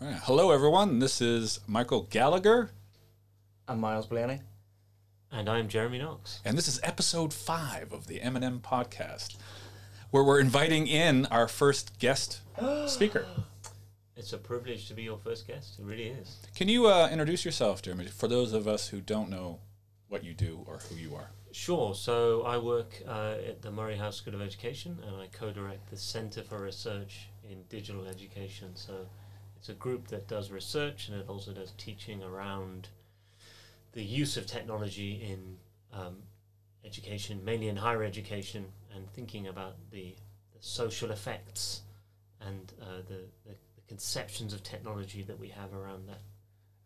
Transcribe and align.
All 0.00 0.08
right. 0.08 0.16
Hello, 0.24 0.50
everyone. 0.50 0.98
This 0.98 1.20
is 1.20 1.60
Michael 1.66 2.02
Gallagher, 2.10 2.70
I'm 3.68 3.80
Myles 3.80 4.06
Blaney. 4.06 4.40
And 5.30 5.48
I'm 5.48 5.68
Jeremy 5.68 5.98
Knox. 5.98 6.40
and 6.44 6.58
this 6.58 6.66
is 6.66 6.80
episode 6.82 7.32
five 7.32 7.92
of 7.92 8.06
the 8.08 8.20
M&M 8.20 8.60
podcast, 8.60 9.36
where 10.10 10.24
we're 10.24 10.40
inviting 10.40 10.86
in 10.88 11.26
our 11.26 11.46
first 11.46 11.98
guest 11.98 12.40
speaker. 12.86 13.26
It's 14.16 14.32
a 14.32 14.38
privilege 14.38 14.88
to 14.88 14.94
be 14.94 15.02
your 15.04 15.18
first 15.18 15.46
guest. 15.46 15.78
It 15.78 15.84
really 15.84 16.08
is. 16.08 16.38
Can 16.56 16.68
you 16.68 16.86
uh, 16.86 17.08
introduce 17.10 17.44
yourself, 17.44 17.80
Jeremy, 17.80 18.06
for 18.06 18.26
those 18.28 18.52
of 18.52 18.66
us 18.66 18.88
who 18.88 19.00
don't 19.00 19.30
know 19.30 19.60
what 20.08 20.24
you 20.24 20.34
do 20.34 20.64
or 20.66 20.78
who 20.88 20.96
you 20.96 21.14
are? 21.14 21.30
Sure. 21.52 21.94
So 21.94 22.42
I 22.42 22.58
work 22.58 23.02
uh, 23.06 23.36
at 23.46 23.62
the 23.62 23.70
Moray 23.70 23.96
House 23.96 24.16
School 24.16 24.34
of 24.34 24.42
Education 24.42 24.98
and 25.06 25.16
I 25.16 25.26
co 25.32 25.50
direct 25.52 25.90
the 25.90 25.96
Center 25.96 26.42
for 26.42 26.60
Research 26.60 27.28
in 27.48 27.62
Digital 27.68 28.06
Education. 28.06 28.70
So 28.74 29.06
it's 29.60 29.68
a 29.68 29.74
group 29.74 30.08
that 30.08 30.26
does 30.26 30.50
research 30.50 31.08
and 31.08 31.20
it 31.20 31.26
also 31.28 31.52
does 31.52 31.72
teaching 31.76 32.22
around 32.22 32.88
the 33.92 34.02
use 34.02 34.38
of 34.38 34.46
technology 34.46 35.20
in 35.22 35.58
um, 35.92 36.16
education, 36.82 37.44
mainly 37.44 37.68
in 37.68 37.76
higher 37.76 38.02
education, 38.02 38.64
and 38.94 39.06
thinking 39.12 39.48
about 39.48 39.76
the, 39.90 40.14
the 40.52 40.58
social 40.60 41.10
effects 41.10 41.82
and 42.40 42.72
uh, 42.80 43.02
the, 43.06 43.20
the, 43.44 43.52
the 43.74 43.82
conceptions 43.86 44.54
of 44.54 44.62
technology 44.62 45.22
that 45.22 45.38
we 45.38 45.48
have 45.48 45.74
around 45.74 46.08
that. 46.08 46.20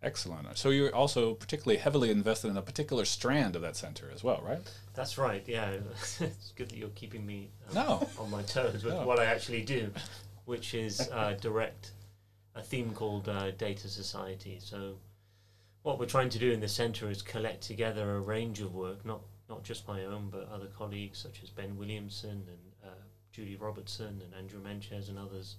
Excellent. 0.03 0.59
So 0.59 0.71
you're 0.71 0.93
also 0.95 1.35
particularly 1.35 1.79
heavily 1.79 2.11
invested 2.11 2.49
in 2.49 2.57
a 2.57 2.63
particular 2.63 3.05
strand 3.05 3.55
of 3.55 3.63
that 3.63 3.77
center 3.77 4.11
as 4.13 4.25
well, 4.25 4.43
right? 4.45 4.59
That's 4.95 5.17
right. 5.17 5.45
Yeah, 5.47 5.71
it's 6.21 6.53
good 6.57 6.71
that 6.71 6.77
you're 6.77 6.89
keeping 6.91 7.25
me 7.25 7.51
um, 7.69 7.75
No. 7.77 8.09
on 8.19 8.33
my 8.33 8.43
toes 8.43 8.83
with 8.83 8.95
No. 8.95 9.07
what 9.07 9.21
I 9.21 9.27
actually 9.27 9.63
do, 9.63 9.93
which 10.45 10.75
is 10.75 11.09
uh, 11.13 11.37
direct 11.41 11.93
a 12.55 12.63
theme 12.63 12.93
called 12.93 13.29
uh, 13.29 13.51
Data 13.53 13.89
Society. 13.89 14.59
So, 14.61 14.97
what 15.83 15.99
we're 15.99 16.07
trying 16.07 16.31
to 16.31 16.39
do 16.39 16.51
in 16.51 16.61
the 16.61 16.69
centre 16.69 17.11
is 17.11 17.21
collect 17.21 17.63
together 17.63 18.15
a 18.15 18.21
range 18.21 18.61
of 18.61 18.75
work, 18.75 19.05
not 19.05 19.21
not 19.49 19.63
just 19.63 19.87
my 19.87 20.05
own, 20.05 20.31
but 20.31 20.49
other 20.51 20.67
colleagues 20.67 21.19
such 21.19 21.43
as 21.43 21.51
Ben 21.51 21.77
Williamson 21.77 22.47
and 22.49 22.73
uh, 22.85 23.03
Judy 23.31 23.57
Robertson 23.57 24.23
and 24.25 24.35
Andrew 24.35 24.61
Manches 24.61 25.09
and 25.09 25.19
others, 25.19 25.57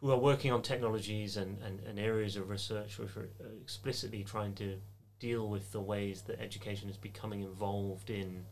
who 0.00 0.10
are 0.10 0.18
working 0.18 0.50
on 0.50 0.62
technologies 0.62 1.36
and, 1.36 1.58
and, 1.62 1.80
and 1.80 1.98
areas 1.98 2.36
of 2.36 2.50
research 2.50 2.98
which 2.98 3.16
are 3.16 3.28
uh, 3.40 3.48
explicitly 3.60 4.24
trying 4.24 4.54
to 4.54 4.78
deal 5.20 5.48
with 5.48 5.70
the 5.72 5.80
ways 5.80 6.22
that 6.22 6.40
education 6.40 6.88
is 6.88 6.96
becoming 6.96 7.42
involved 7.42 8.10
in 8.10 8.44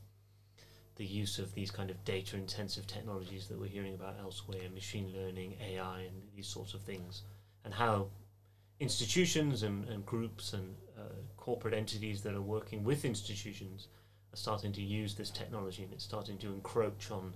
the 0.97 1.05
use 1.05 1.39
of 1.39 1.53
these 1.55 1.71
kind 1.71 1.91
of 1.91 2.05
data 2.05 2.37
intensive 2.37 2.87
technologies 2.87 3.49
that 3.49 3.59
we're 3.59 3.67
hearing 3.67 3.95
about 3.95 4.15
elsewhere, 4.21 4.71
machine 4.73 5.13
learning, 5.13 5.57
AI, 5.61 6.03
and 6.03 6.23
these 6.37 6.47
sorts 6.47 6.73
of 6.73 6.81
things, 6.83 7.23
and 7.65 7.75
how 7.75 8.09
institutions 8.81 9.63
and, 9.63 9.89
and 9.89 10.05
groups 10.05 10.53
and 10.53 10.75
uh, 10.99 11.03
corporate 11.37 11.75
entities 11.75 12.23
that 12.23 12.35
are 12.35 12.43
working 12.43 12.85
with 12.85 13.05
institutions 13.05 13.89
are 14.33 14.37
starting 14.37 14.73
to 14.73 14.83
use 14.83 15.15
this 15.15 15.31
technology 15.31 15.83
and 15.83 15.93
it's 15.93 16.05
starting 16.05 16.39
to 16.39 16.49
encroach 16.49 17.11
on 17.11 17.35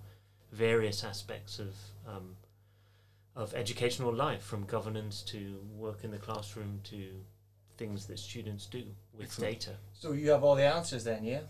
various 0.52 1.04
aspects 1.04 1.58
of 1.58 1.74
um, 2.06 2.36
of 3.38 3.54
educational 3.54 4.12
life, 4.12 4.42
from 4.42 4.64
governance 4.64 5.22
to 5.22 5.60
work 5.76 6.02
in 6.02 6.10
the 6.10 6.18
classroom 6.18 6.80
to 6.82 7.10
things 7.76 8.06
that 8.06 8.18
students 8.18 8.66
do 8.66 8.82
with 9.14 9.26
Excellent. 9.26 9.60
data. 9.60 9.70
So 9.92 10.10
you 10.10 10.30
have 10.30 10.42
all 10.42 10.56
the 10.56 10.66
answers 10.66 11.04
then, 11.04 11.22
yeah? 11.22 11.42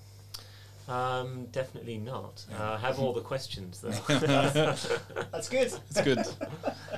Um, 0.89 1.47
definitely 1.53 1.98
not. 1.98 2.44
Uh, 2.58 2.72
I 2.72 2.78
have 2.78 2.98
all 2.98 3.12
the 3.12 3.20
questions 3.20 3.81
though. 3.81 3.91
That's 4.08 5.48
good. 5.48 5.70
That's 5.70 6.03
good. 6.03 6.25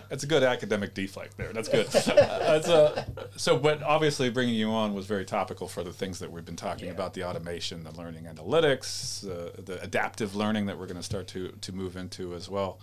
That's 0.08 0.22
a 0.22 0.26
good 0.26 0.42
academic 0.42 0.94
deflect 0.94 1.36
there. 1.36 1.52
That's 1.52 1.68
good. 1.68 1.86
That's, 2.06 2.68
uh, 2.68 3.04
so, 3.36 3.58
but 3.58 3.82
obviously, 3.82 4.30
bringing 4.30 4.54
you 4.54 4.70
on 4.70 4.94
was 4.94 5.06
very 5.06 5.24
topical 5.24 5.66
for 5.66 5.82
the 5.82 5.92
things 5.92 6.18
that 6.20 6.30
we've 6.30 6.44
been 6.44 6.56
talking 6.56 6.86
Yeah. 6.86 6.92
about: 6.92 7.14
the 7.14 7.24
automation, 7.24 7.82
the 7.84 7.92
learning 7.92 8.24
analytics, 8.24 9.24
uh, 9.28 9.50
the 9.60 9.82
adaptive 9.82 10.34
learning 10.36 10.66
that 10.66 10.78
we're 10.78 10.86
going 10.86 10.96
to 10.96 11.02
start 11.02 11.26
to 11.28 11.48
to 11.60 11.72
move 11.72 11.96
into 11.96 12.34
as 12.34 12.48
well. 12.48 12.78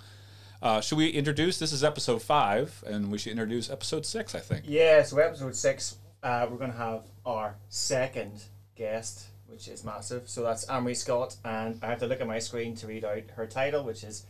Uh, 0.62 0.82
should 0.82 0.98
we 0.98 1.08
introduce? 1.10 1.60
This 1.60 1.72
is 1.72 1.84
episode 1.84 2.22
five, 2.22 2.84
and 2.88 3.12
we 3.12 3.18
should 3.18 3.32
introduce 3.32 3.70
episode 3.70 4.06
six. 4.06 4.34
I 4.36 4.40
think. 4.40 4.66
Yeah, 4.68 5.04
so 5.04 5.20
episode 5.20 5.56
six, 5.56 5.98
uh, 6.24 6.48
we're 6.50 6.58
going 6.58 6.72
to 6.72 6.78
have 6.78 7.04
our 7.26 7.56
second 7.70 8.44
guest, 8.76 9.28
which 9.48 9.68
is 9.68 9.84
massive. 9.84 10.30
So 10.30 10.44
that's 10.44 10.64
Anne-Marie 10.66 10.94
Scott, 10.94 11.36
and 11.44 11.80
I 11.82 11.88
have 11.88 12.00
to 12.00 12.08
look 12.08 12.22
at 12.22 12.28
my 12.28 12.40
screen 12.40 12.76
to 12.76 12.88
read 12.88 13.04
out 13.06 13.24
her 13.36 13.46
title, 13.46 13.84
which 13.84 14.04
is 14.04 14.26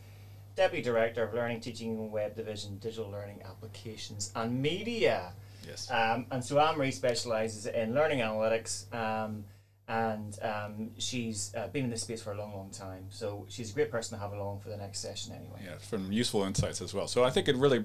Deputy 0.56 0.82
Director 0.82 1.22
of 1.22 1.34
Learning, 1.34 1.60
Teaching 1.60 1.90
and 1.90 2.10
Web 2.10 2.34
Division, 2.34 2.78
Digital 2.78 3.10
Learning 3.10 3.40
Applications 3.44 4.32
and 4.34 4.60
Media. 4.60 5.32
Yes. 5.66 5.90
Um, 5.90 6.26
and 6.30 6.44
so 6.44 6.58
Anne-Marie 6.58 6.92
specialises 6.92 7.66
in 7.66 7.94
learning 7.94 8.20
analytics, 8.20 8.92
um, 8.94 9.44
and 9.86 10.38
um, 10.42 10.90
she's 10.98 11.52
uh, 11.56 11.68
been 11.68 11.84
in 11.84 11.90
this 11.90 12.02
space 12.02 12.22
for 12.22 12.32
a 12.32 12.36
long, 12.36 12.54
long 12.54 12.70
time. 12.70 13.06
So 13.10 13.46
she's 13.48 13.70
a 13.70 13.74
great 13.74 13.90
person 13.90 14.18
to 14.18 14.22
have 14.22 14.32
along 14.32 14.60
for 14.60 14.68
the 14.68 14.76
next 14.76 15.00
session, 15.00 15.32
anyway. 15.32 15.60
Yeah, 15.64 15.78
from 15.78 16.10
useful 16.12 16.44
insights 16.44 16.80
as 16.80 16.92
well. 16.92 17.06
So 17.06 17.24
I 17.24 17.30
think 17.30 17.48
it 17.48 17.56
really 17.56 17.84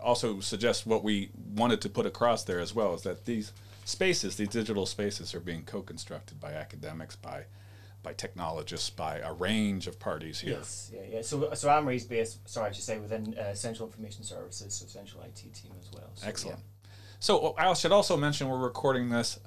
also 0.00 0.40
suggests 0.40 0.84
what 0.84 1.04
we 1.04 1.30
wanted 1.54 1.80
to 1.80 1.88
put 1.88 2.06
across 2.06 2.44
there 2.44 2.58
as 2.58 2.74
well 2.74 2.94
is 2.94 3.02
that 3.02 3.24
these 3.24 3.52
spaces, 3.84 4.36
these 4.36 4.48
digital 4.48 4.86
spaces, 4.86 5.34
are 5.34 5.40
being 5.40 5.64
co-constructed 5.64 6.40
by 6.40 6.52
academics, 6.52 7.16
by 7.16 7.44
by 8.02 8.12
technologists, 8.12 8.90
by 8.90 9.18
a 9.18 9.32
range 9.32 9.86
of 9.86 9.98
parties 9.98 10.40
here. 10.40 10.54
Yes, 10.54 10.90
yeah, 10.92 11.02
yeah. 11.08 11.22
So, 11.22 11.54
so 11.54 11.70
Anne-Marie's 11.70 12.04
based, 12.04 12.48
sorry, 12.48 12.70
I 12.70 12.72
should 12.72 12.82
say, 12.82 12.98
within 12.98 13.38
uh, 13.38 13.54
Central 13.54 13.88
Information 13.88 14.24
Services, 14.24 14.74
so 14.74 14.86
Central 14.86 15.22
IT 15.22 15.36
team 15.36 15.72
as 15.80 15.88
well. 15.92 16.10
So, 16.14 16.26
Excellent. 16.26 16.58
So 17.20 17.54
I 17.56 17.72
should 17.74 17.92
also 17.92 18.16
mention 18.16 18.48
we're 18.48 18.58
recording 18.58 19.08
this 19.08 19.38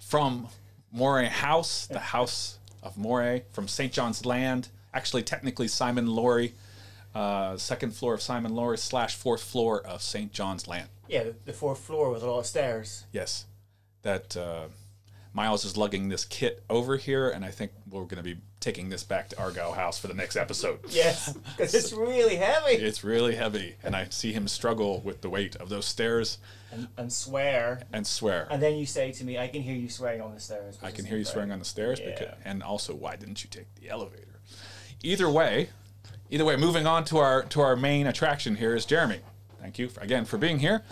from 0.00 0.46
Moray 0.92 1.26
House, 1.26 1.88
the 1.88 1.98
House 2.14 2.58
of 2.80 2.96
Moray, 2.96 3.42
from 3.50 3.66
St. 3.66 3.92
John's 3.92 4.24
Land. 4.24 4.68
Actually, 4.94 5.24
technically 5.24 5.66
Simon 5.66 6.06
Laurie, 6.06 6.54
uh, 7.16 7.56
second 7.56 7.96
floor 7.96 8.14
of 8.14 8.22
Simon 8.22 8.54
Laurie 8.54 8.78
slash 8.78 9.16
fourth 9.16 9.42
floor 9.42 9.84
of 9.84 10.00
St. 10.00 10.32
John's 10.32 10.68
Land. 10.68 10.88
Yeah, 11.08 11.24
the, 11.24 11.34
the 11.46 11.52
fourth 11.52 11.80
floor 11.80 12.10
with 12.10 12.22
a 12.22 12.30
lot 12.30 12.38
of 12.38 12.46
stairs. 12.46 13.04
Yes, 13.10 13.46
that 14.02 14.36
uh, 14.36 14.66
Myles 15.32 15.64
is 15.64 15.76
lugging 15.76 16.08
this 16.08 16.24
kit 16.24 16.62
over 16.70 16.96
here, 16.96 17.28
and 17.30 17.44
I 17.44 17.50
think 17.50 17.72
we're 17.90 18.02
going 18.04 18.16
to 18.16 18.22
be 18.22 18.38
taking 18.60 18.88
this 18.88 19.04
back 19.04 19.28
to 19.28 19.38
Argyle 19.38 19.72
House 19.72 19.98
for 19.98 20.08
the 20.08 20.14
next 20.14 20.36
episode. 20.36 20.80
Yes, 20.90 21.32
because 21.56 21.74
it's 21.74 21.92
really 22.08 22.36
heavy. 22.36 22.72
It's 22.72 23.04
really 23.04 23.36
heavy, 23.36 23.76
and 23.84 23.94
I 23.94 24.06
see 24.10 24.32
him 24.32 24.48
struggle 24.48 25.00
with 25.00 25.20
the 25.20 25.30
weight 25.30 25.54
of 25.56 25.68
those 25.68 25.86
stairs 25.86 26.38
And, 26.72 26.88
and 26.96 27.12
swear. 27.12 27.82
and 27.92 28.06
swear. 28.06 28.48
And 28.50 28.60
then 28.62 28.76
you 28.76 28.86
say 28.86 29.12
to 29.12 29.24
me, 29.24 29.38
I 29.38 29.46
can 29.48 29.62
hear 29.62 29.76
you 29.76 29.88
swearing 29.88 30.20
on 30.20 30.34
the 30.34 30.40
stairs. 30.40 30.78
I 30.82 30.90
can 30.90 31.04
hear 31.04 31.18
you 31.18 31.24
swearing 31.24 31.52
on 31.52 31.58
the 31.60 31.64
stairs, 31.64 32.00
Yeah. 32.00 32.10
because, 32.10 32.34
and 32.44 32.62
also 32.62 32.94
why 32.94 33.16
didn't 33.16 33.44
you 33.44 33.50
take 33.50 33.72
the 33.76 33.90
elevator? 33.90 34.40
Either 35.04 35.30
way, 35.30 35.68
either 36.30 36.44
way. 36.44 36.56
Moving 36.56 36.86
on 36.86 37.04
to 37.06 37.18
our 37.18 37.42
to 37.44 37.60
our 37.60 37.76
main 37.76 38.06
attraction 38.08 38.56
here 38.56 38.74
is 38.74 38.84
Jeremy. 38.84 39.20
Thank 39.60 39.78
you 39.78 39.88
for, 39.88 40.00
again 40.00 40.24
for 40.24 40.36
being 40.38 40.58
here, 40.58 40.82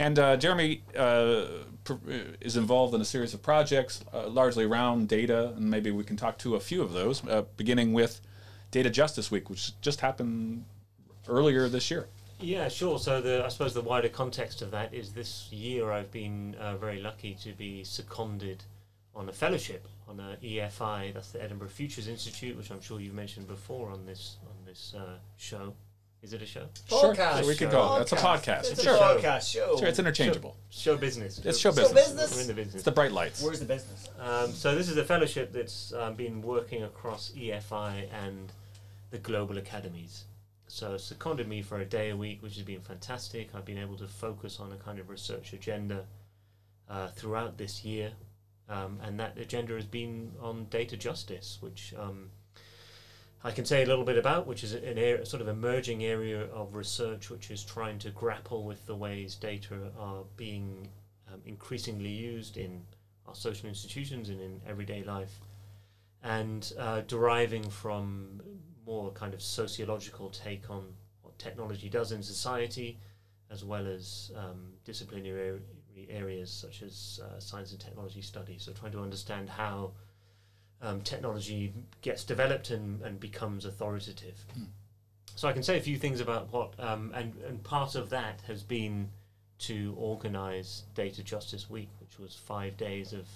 and 0.00 0.18
uh, 0.18 0.36
Jeremy 0.38 0.82
uh, 0.96 1.44
pr- 1.84 1.94
is 2.40 2.56
involved 2.56 2.94
in 2.94 3.02
a 3.02 3.04
series 3.04 3.34
of 3.34 3.42
projects, 3.42 4.02
uh, 4.14 4.28
largely 4.28 4.64
around 4.64 5.08
data, 5.08 5.52
and 5.54 5.70
maybe 5.70 5.90
we 5.90 6.04
can 6.04 6.16
talk 6.16 6.38
to 6.38 6.54
a 6.54 6.60
few 6.60 6.80
of 6.80 6.94
those, 6.94 7.24
uh, 7.28 7.42
beginning 7.58 7.92
with 7.92 8.22
Data 8.70 8.88
Justice 8.88 9.30
Week, 9.30 9.50
which 9.50 9.78
just 9.82 10.00
happened 10.00 10.64
earlier 11.28 11.68
this 11.68 11.90
year. 11.90 12.08
Yeah, 12.40 12.68
sure. 12.68 12.98
So 12.98 13.20
the 13.20 13.44
I 13.44 13.48
suppose 13.48 13.74
the 13.74 13.82
wider 13.82 14.08
context 14.08 14.62
of 14.62 14.70
that 14.70 14.94
is 14.94 15.12
this 15.12 15.52
year 15.52 15.92
I've 15.92 16.10
been 16.10 16.56
uh, 16.58 16.78
very 16.78 17.02
lucky 17.02 17.34
to 17.42 17.52
be 17.52 17.84
seconded 17.84 18.64
on 19.14 19.28
a 19.28 19.32
fellowship 19.32 19.86
on 20.08 20.18
a 20.18 20.38
EFI, 20.42 21.12
that's 21.12 21.30
the 21.30 21.42
Edinburgh 21.42 21.68
Futures 21.68 22.08
Institute, 22.08 22.56
which 22.56 22.70
I'm 22.70 22.80
sure 22.80 23.00
you've 23.00 23.14
mentioned 23.14 23.46
before 23.46 23.90
on 23.90 24.06
this 24.06 24.38
on 24.48 24.64
this 24.64 24.94
uh, 24.96 25.18
show. 25.36 25.74
Is 26.22 26.34
it 26.34 26.42
a 26.42 26.46
show? 26.46 26.66
Sure, 26.86 27.14
Podcast. 27.14 27.46
we 27.46 27.54
could 27.56 27.70
show. 27.70 27.88
go. 27.88 27.98
That's 27.98 28.12
a 28.12 28.16
podcast. 28.16 28.70
It's 28.72 28.82
Sure, 28.82 28.94
a 28.94 28.98
podcast 28.98 29.50
show. 29.52 29.76
sure, 29.78 29.88
it's 29.88 29.98
interchangeable. 29.98 30.54
Show 30.68 30.96
business. 30.98 31.38
It's 31.38 31.56
show 31.58 31.70
Show 31.70 31.76
business. 31.80 32.08
business. 32.12 32.34
We're 32.34 32.40
in 32.42 32.46
the 32.48 32.54
business. 32.54 32.74
It's 32.76 32.84
the 32.84 32.90
bright 32.92 33.12
lights. 33.12 33.42
Where's 33.42 33.58
the 33.60 33.64
business? 33.64 34.08
Um, 34.18 34.52
so 34.52 34.74
this 34.74 34.90
is 34.90 34.98
a 34.98 35.04
fellowship 35.04 35.50
that's 35.52 35.94
um, 35.94 36.14
been 36.14 36.42
working 36.42 36.82
across 36.82 37.30
EFI 37.32 38.06
and 38.24 38.52
the 39.10 39.18
global 39.18 39.56
academies. 39.56 40.24
So 40.66 40.94
it's 40.94 41.04
seconded 41.04 41.48
me 41.48 41.62
for 41.62 41.80
a 41.80 41.86
day 41.86 42.10
a 42.10 42.16
week, 42.16 42.42
which 42.42 42.54
has 42.56 42.64
been 42.64 42.82
fantastic. 42.82 43.54
I've 43.54 43.64
been 43.64 43.78
able 43.78 43.96
to 43.96 44.06
focus 44.06 44.60
on 44.60 44.72
a 44.72 44.76
kind 44.76 44.98
of 44.98 45.08
research 45.08 45.54
agenda 45.54 46.04
uh, 46.88 47.08
throughout 47.08 47.56
this 47.56 47.82
year, 47.82 48.12
um, 48.68 48.98
and 49.02 49.18
that 49.18 49.38
agenda 49.38 49.72
has 49.74 49.86
been 49.86 50.32
on 50.40 50.66
data 50.66 50.96
justice, 50.98 51.56
which 51.60 51.94
um, 51.98 52.30
I 53.42 53.50
can 53.50 53.64
say 53.64 53.82
a 53.82 53.86
little 53.86 54.04
bit 54.04 54.18
about, 54.18 54.46
which 54.46 54.62
is 54.62 54.74
an 54.74 54.98
area, 54.98 55.24
sort 55.24 55.40
of 55.40 55.48
emerging 55.48 56.04
area 56.04 56.42
of 56.52 56.74
research, 56.74 57.30
which 57.30 57.50
is 57.50 57.64
trying 57.64 57.98
to 58.00 58.10
grapple 58.10 58.64
with 58.64 58.84
the 58.86 58.94
ways 58.94 59.34
data 59.34 59.90
are 59.98 60.24
being 60.36 60.88
um, 61.32 61.40
increasingly 61.46 62.10
used 62.10 62.58
in 62.58 62.82
our 63.26 63.34
social 63.34 63.68
institutions 63.68 64.28
and 64.28 64.40
in 64.40 64.60
everyday 64.66 65.02
life, 65.04 65.40
and 66.22 66.74
uh, 66.78 67.00
deriving 67.06 67.68
from 67.70 68.42
more 68.84 69.10
kind 69.12 69.32
of 69.32 69.40
sociological 69.40 70.28
take 70.28 70.68
on 70.68 70.92
what 71.22 71.38
technology 71.38 71.88
does 71.88 72.12
in 72.12 72.22
society, 72.22 72.98
as 73.50 73.64
well 73.64 73.86
as 73.86 74.32
um, 74.36 74.74
disciplinary 74.84 75.60
areas 76.10 76.50
such 76.50 76.82
as 76.82 77.20
uh, 77.24 77.40
science 77.40 77.72
and 77.72 77.80
technology 77.80 78.20
studies. 78.20 78.64
So 78.64 78.72
trying 78.72 78.92
to 78.92 79.00
understand 79.00 79.48
how 79.48 79.92
um, 80.82 81.00
technology 81.02 81.72
gets 82.02 82.24
developed 82.24 82.70
and, 82.70 83.02
and 83.02 83.20
becomes 83.20 83.64
authoritative. 83.64 84.44
Mm. 84.58 84.66
So 85.36 85.48
I 85.48 85.52
can 85.52 85.62
say 85.62 85.78
a 85.78 85.82
few 85.82 85.96
things 85.96 86.20
about 86.20 86.52
what, 86.52 86.74
um, 86.78 87.12
and, 87.14 87.34
and 87.46 87.62
part 87.62 87.94
of 87.94 88.10
that 88.10 88.42
has 88.46 88.62
been 88.62 89.10
to 89.60 89.94
organize 89.98 90.84
Data 90.94 91.22
Justice 91.22 91.68
Week, 91.68 91.90
which 92.00 92.18
was 92.18 92.34
five 92.34 92.76
days 92.76 93.12
of 93.12 93.26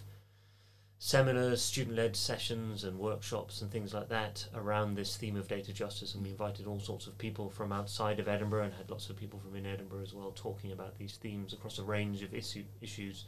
seminars, 0.98 1.60
student 1.60 1.96
led 1.96 2.16
sessions, 2.16 2.82
and 2.82 2.98
workshops 2.98 3.60
and 3.60 3.70
things 3.70 3.92
like 3.92 4.08
that 4.08 4.46
around 4.54 4.94
this 4.94 5.16
theme 5.16 5.36
of 5.36 5.46
data 5.46 5.72
justice. 5.72 6.14
And 6.14 6.24
we 6.24 6.30
invited 6.30 6.66
all 6.66 6.80
sorts 6.80 7.06
of 7.06 7.18
people 7.18 7.50
from 7.50 7.72
outside 7.72 8.18
of 8.20 8.28
Edinburgh 8.28 8.64
and 8.64 8.74
had 8.74 8.90
lots 8.90 9.10
of 9.10 9.16
people 9.16 9.38
from 9.38 9.54
in 9.54 9.66
Edinburgh 9.66 10.02
as 10.02 10.14
well 10.14 10.32
talking 10.34 10.72
about 10.72 10.96
these 10.96 11.16
themes 11.16 11.52
across 11.52 11.78
a 11.78 11.82
range 11.82 12.22
of 12.22 12.32
issue, 12.32 12.64
issues, 12.80 13.26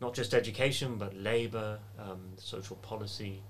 not 0.00 0.14
just 0.14 0.34
education, 0.34 0.96
but 0.96 1.14
labour, 1.16 1.78
um, 1.98 2.20
social 2.36 2.76
policy. 2.76 3.42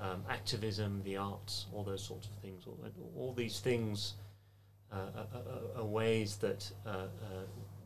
Um, 0.00 0.24
activism, 0.28 1.00
the 1.04 1.16
arts, 1.16 1.66
all 1.72 1.84
those 1.84 2.02
sorts 2.02 2.26
of 2.26 2.34
things. 2.42 2.64
All, 2.66 2.76
all 3.16 3.32
these 3.32 3.60
things 3.60 4.14
uh, 4.92 4.96
are, 4.96 5.26
are, 5.34 5.80
are, 5.82 5.84
ways 5.84 6.36
that 6.38 6.70
uh, 6.84 6.88
uh, 6.90 7.06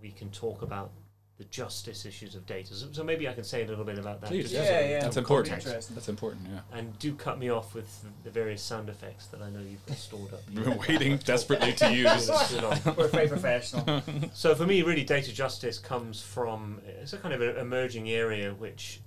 we 0.02 0.10
can 0.10 0.30
talk 0.30 0.62
about 0.62 0.90
the 1.38 1.44
justice 1.44 2.04
issues 2.04 2.34
of 2.34 2.44
data. 2.46 2.74
So, 2.74 2.88
so, 2.90 3.04
maybe 3.04 3.28
I 3.28 3.32
can 3.32 3.44
say 3.44 3.62
a 3.62 3.66
little 3.66 3.84
bit 3.84 3.96
about 3.96 4.20
that. 4.20 4.26
Please, 4.26 4.52
yeah, 4.52 4.62
yeah, 4.62 4.88
yeah. 4.88 5.00
That's 5.02 5.16
important. 5.16 5.64
That's 5.64 6.08
important, 6.08 6.48
yeah. 6.50 6.76
And 6.76 6.98
do 6.98 7.14
cut 7.14 7.38
me 7.38 7.48
off 7.48 7.76
with 7.76 8.04
the 8.24 8.30
various 8.30 8.60
sound 8.60 8.88
effects 8.88 9.26
that 9.28 9.40
I 9.40 9.48
know 9.48 9.60
you've 9.60 9.86
got 9.86 9.96
stored 9.98 10.34
up. 10.34 10.40
We've 10.52 10.64
been 10.64 10.78
waiting 10.78 11.16
desperately 11.18 11.72
to 11.74 11.94
use. 11.94 12.28
We're 12.96 13.06
very 13.06 13.28
professional. 13.28 14.02
so 14.32 14.56
for 14.56 14.66
me, 14.66 14.82
really, 14.82 15.04
data 15.04 15.32
justice 15.32 15.78
comes 15.78 16.20
from 16.20 16.80
it's 16.84 17.12
a 17.12 17.18
kind 17.18 17.32
of 17.32 17.40
an 17.40 17.56
emerging 17.56 18.10
area 18.10 18.52
which 18.52 19.00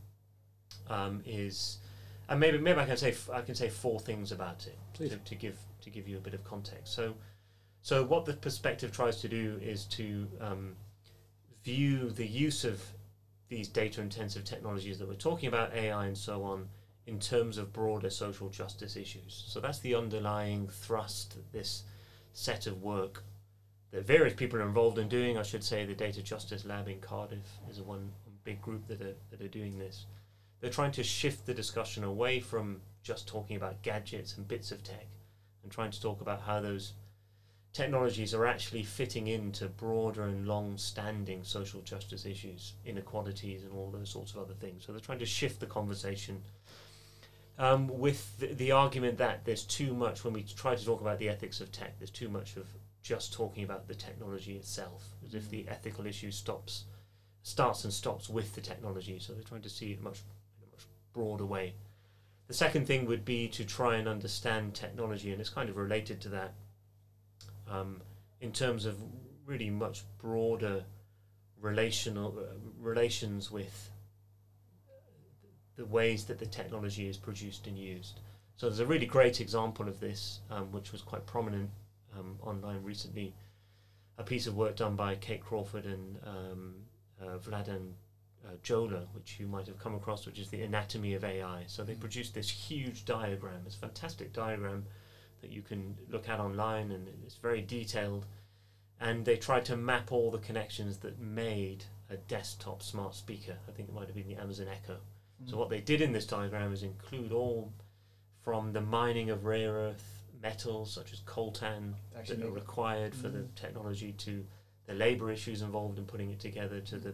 um, 0.90 1.22
is, 1.26 1.80
and 2.30 2.40
maybe 2.40 2.60
maybe 2.60 2.80
I 2.80 2.86
can 2.86 2.96
say 2.96 3.10
f- 3.10 3.30
I 3.30 3.42
can 3.42 3.56
say 3.56 3.68
four 3.68 4.00
things 4.00 4.32
about 4.32 4.68
it 4.68 4.78
to, 4.94 5.18
to 5.18 5.36
give 5.36 5.58
to 5.82 5.90
give 5.90 6.08
you 6.08 6.16
a 6.16 6.22
bit 6.22 6.34
of 6.34 6.46
context. 6.46 6.94
So, 6.94 7.16
so 7.82 8.06
what 8.06 8.24
the 8.24 8.34
perspective 8.34 8.94
tries 8.94 9.20
to 9.20 9.28
do 9.28 9.60
is 9.62 9.84
to 9.86 10.28
um, 10.40 10.76
view 11.64 12.10
the 12.10 12.28
use 12.28 12.64
of 12.64 12.82
these 13.50 13.68
data 13.68 14.02
intensive 14.02 14.46
technologies 14.46 14.98
that 15.00 15.08
we're 15.08 15.16
talking 15.16 15.48
about, 15.48 15.74
AI 15.74 16.06
and 16.06 16.18
so 16.18 16.44
on, 16.44 16.70
in 17.06 17.20
terms 17.20 17.58
of 17.58 17.74
broader 17.74 18.10
social 18.10 18.50
justice 18.50 18.96
issues. 18.96 19.46
So 19.48 19.60
that's 19.60 19.80
the 19.80 19.96
underlying 19.96 20.68
thrust, 20.68 21.38
this 21.52 21.84
set 22.34 22.68
of 22.68 22.82
work 22.82 23.24
that 23.92 24.08
various 24.08 24.34
people 24.34 24.60
are 24.60 24.66
involved 24.66 24.98
in 24.98 25.10
doing. 25.10 25.38
I 25.38 25.44
should 25.44 25.64
say 25.64 25.86
the 25.86 25.94
Data 25.94 26.22
Justice 26.22 26.66
Lab 26.66 26.88
in 26.88 27.00
Cardiff 27.00 27.60
is 27.70 27.80
a 27.80 27.84
one 27.84 28.12
big 28.44 28.62
group 28.62 28.88
that 28.88 29.02
are, 29.02 29.16
that 29.30 29.42
are 29.42 29.50
doing 29.50 29.78
this. 29.78 30.06
They're 30.62 30.70
trying 30.70 30.94
to 30.94 31.04
shift 31.04 31.46
the 31.46 31.54
discussion 31.54 32.04
away 32.04 32.40
from 32.40 32.82
just 33.04 33.28
talking 33.28 33.58
about 33.58 33.82
gadgets 33.82 34.38
and 34.38 34.48
bits 34.48 34.72
of 34.72 34.84
tech 34.84 35.08
and 35.64 35.72
trying 35.72 35.92
to 35.92 36.02
talk 36.02 36.22
about 36.22 36.42
how 36.42 36.62
those 36.62 36.94
technologies 37.74 38.34
are 38.34 38.46
actually 38.46 38.84
fitting 38.84 39.28
into 39.28 39.68
broader 39.68 40.24
and 40.24 40.48
long 40.48 40.78
standing 40.78 41.44
social 41.44 41.82
justice 41.82 42.26
issues, 42.26 42.74
inequalities, 42.86 43.64
and 43.64 43.74
all 43.74 43.90
those 43.90 44.10
sorts 44.10 44.34
of 44.34 44.40
other 44.40 44.54
things. 44.54 44.86
So 44.86 44.92
they're 44.92 45.00
trying 45.00 45.20
to 45.20 45.26
shift 45.26 45.60
the 45.60 45.66
conversation 45.66 46.42
um, 47.58 47.88
with 47.88 48.40
the, 48.40 48.48
the, 48.48 48.72
argument 48.72 49.18
that 49.20 49.46
there's 49.46 49.64
too 49.64 49.94
much, 49.94 50.24
when 50.24 50.34
we 50.34 50.44
try 50.44 50.74
to 50.74 50.84
talk 50.84 51.02
about 51.02 51.20
the 51.20 51.30
ethics 51.30 51.62
of 51.62 51.72
tech, 51.72 51.98
there's 52.00 52.10
too 52.10 52.30
much 52.30 52.56
of 52.56 52.66
just 53.04 53.34
talking 53.34 53.64
about 53.64 53.88
the 53.88 53.94
technology 53.94 54.56
itself, 54.56 55.04
as 55.26 55.36
if 55.36 55.50
the 55.50 55.68
ethical 55.68 56.08
issue 56.08 56.32
stops, 56.32 56.86
starts 57.44 57.84
and 57.84 57.94
stops 57.94 58.30
with 58.30 58.56
the 58.56 58.62
technology. 58.62 59.20
So 59.20 59.34
they're 59.34 59.44
trying 59.44 59.62
to 59.62 59.70
see 59.70 59.92
it 59.92 60.02
much, 60.02 60.22
in 60.60 60.68
a 60.68 60.72
much 60.72 60.86
broader 61.14 61.46
way. 61.46 61.76
The 62.48 62.54
second 62.54 62.88
thing 62.88 63.06
would 63.06 63.26
be 63.26 63.48
to 63.50 63.64
try 63.64 63.96
and 63.98 64.08
understand 64.08 64.74
technology, 64.74 65.32
and 65.32 65.40
it's 65.40 65.50
kind 65.50 65.70
of 65.70 65.78
related 65.78 66.20
to 66.22 66.30
that 66.30 66.54
um, 67.70 68.02
in 68.40 68.52
terms 68.52 68.86
of 68.86 68.98
really 69.46 69.70
much 69.70 70.04
broader 70.18 70.84
relational 71.60 72.38
uh, 72.38 72.54
relations 72.80 73.52
with 73.52 73.92
the 75.76 75.86
ways 75.86 76.26
that 76.26 76.40
the 76.40 76.46
technology 76.46 77.08
is 77.08 77.18
produced 77.18 77.68
and 77.68 77.78
used. 77.78 78.20
So 78.58 78.68
there's 78.68 78.80
a 78.80 78.86
really 78.86 79.06
great 79.06 79.42
example 79.42 79.88
of 79.88 80.00
this, 80.00 80.40
um, 80.50 80.72
which 80.72 80.92
was 80.92 81.02
quite 81.02 81.26
prominent 81.26 81.70
um, 82.18 82.38
online 82.42 82.84
recently. 82.84 83.34
A 84.18 84.24
piece 84.24 84.46
of 84.46 84.56
work 84.56 84.76
done 84.76 84.96
by 84.96 85.16
Kate 85.16 85.42
Crawford 85.42 85.86
and 85.86 86.18
um, 86.26 86.76
uh, 87.22 87.38
Vladan 87.38 87.94
uh, 88.46 88.56
Joler, 88.64 89.06
which 89.14 89.40
you 89.40 89.48
might 89.48 89.68
have 89.68 89.80
come 89.80 89.96
across, 89.96 90.26
which 90.26 90.40
is 90.40 90.50
the 90.50 90.62
anatomy 90.62 91.14
of 91.14 91.24
AI. 91.24 91.64
So 91.68 91.84
they 91.84 91.96
produced 91.96 92.34
this 92.34 92.50
huge 92.50 93.06
diagram, 93.06 93.62
this 93.64 93.76
fantastic 93.76 94.34
diagram 94.34 94.86
that 95.42 95.52
you 95.52 95.62
can 95.62 95.98
look 96.10 96.30
at 96.30 96.40
online, 96.40 96.92
and 96.92 97.08
it's 97.26 97.36
very 97.36 97.62
detailed. 97.62 98.26
And 99.00 99.26
they 99.26 99.38
tried 99.38 99.66
to 99.66 99.76
map 99.76 100.12
all 100.12 100.30
the 100.30 100.38
connections 100.38 100.98
that 101.00 101.20
made 101.20 101.86
a 102.10 102.18
desktop 102.18 102.84
smart 102.84 103.16
speaker. 103.16 103.58
I 103.68 103.72
think 103.72 103.90
it 103.90 103.96
might 103.96 104.08
have 104.08 104.16
been 104.16 104.28
the 104.28 104.36
Amazon 104.36 104.68
Echo. 104.72 104.98
Mm. 105.44 105.50
So 105.50 105.58
what 105.58 105.70
they 105.70 105.82
did 105.82 106.02
in 106.02 106.12
this 106.12 106.28
diagram 106.28 106.72
is 106.72 106.84
include 106.84 107.32
all 107.32 107.74
from 108.44 108.74
the 108.74 108.82
mining 108.82 109.30
of 109.30 109.46
rare 109.46 109.72
earth 109.72 110.24
metals 110.42 110.92
such 110.92 111.14
as 111.14 111.20
coltan 111.22 111.94
Actually, 112.18 112.38
that 112.38 112.48
are 112.48 112.52
required 112.52 113.14
mm. 113.14 113.22
for 113.22 113.30
the 113.30 113.40
mm. 113.40 113.56
technology 113.56 114.12
to 114.14 114.46
the 114.88 114.94
labor 114.94 115.32
issues 115.32 115.62
involved 115.62 115.98
in 115.98 116.06
putting 116.06 116.32
it 116.32 116.40
together 116.40 116.80
to 116.82 116.98
the 116.98 117.14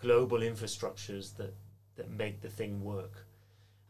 global 0.00 0.38
infrastructures 0.38 1.36
that 1.36 1.54
that 1.96 2.10
make 2.10 2.40
the 2.40 2.48
thing 2.48 2.82
work. 2.82 3.26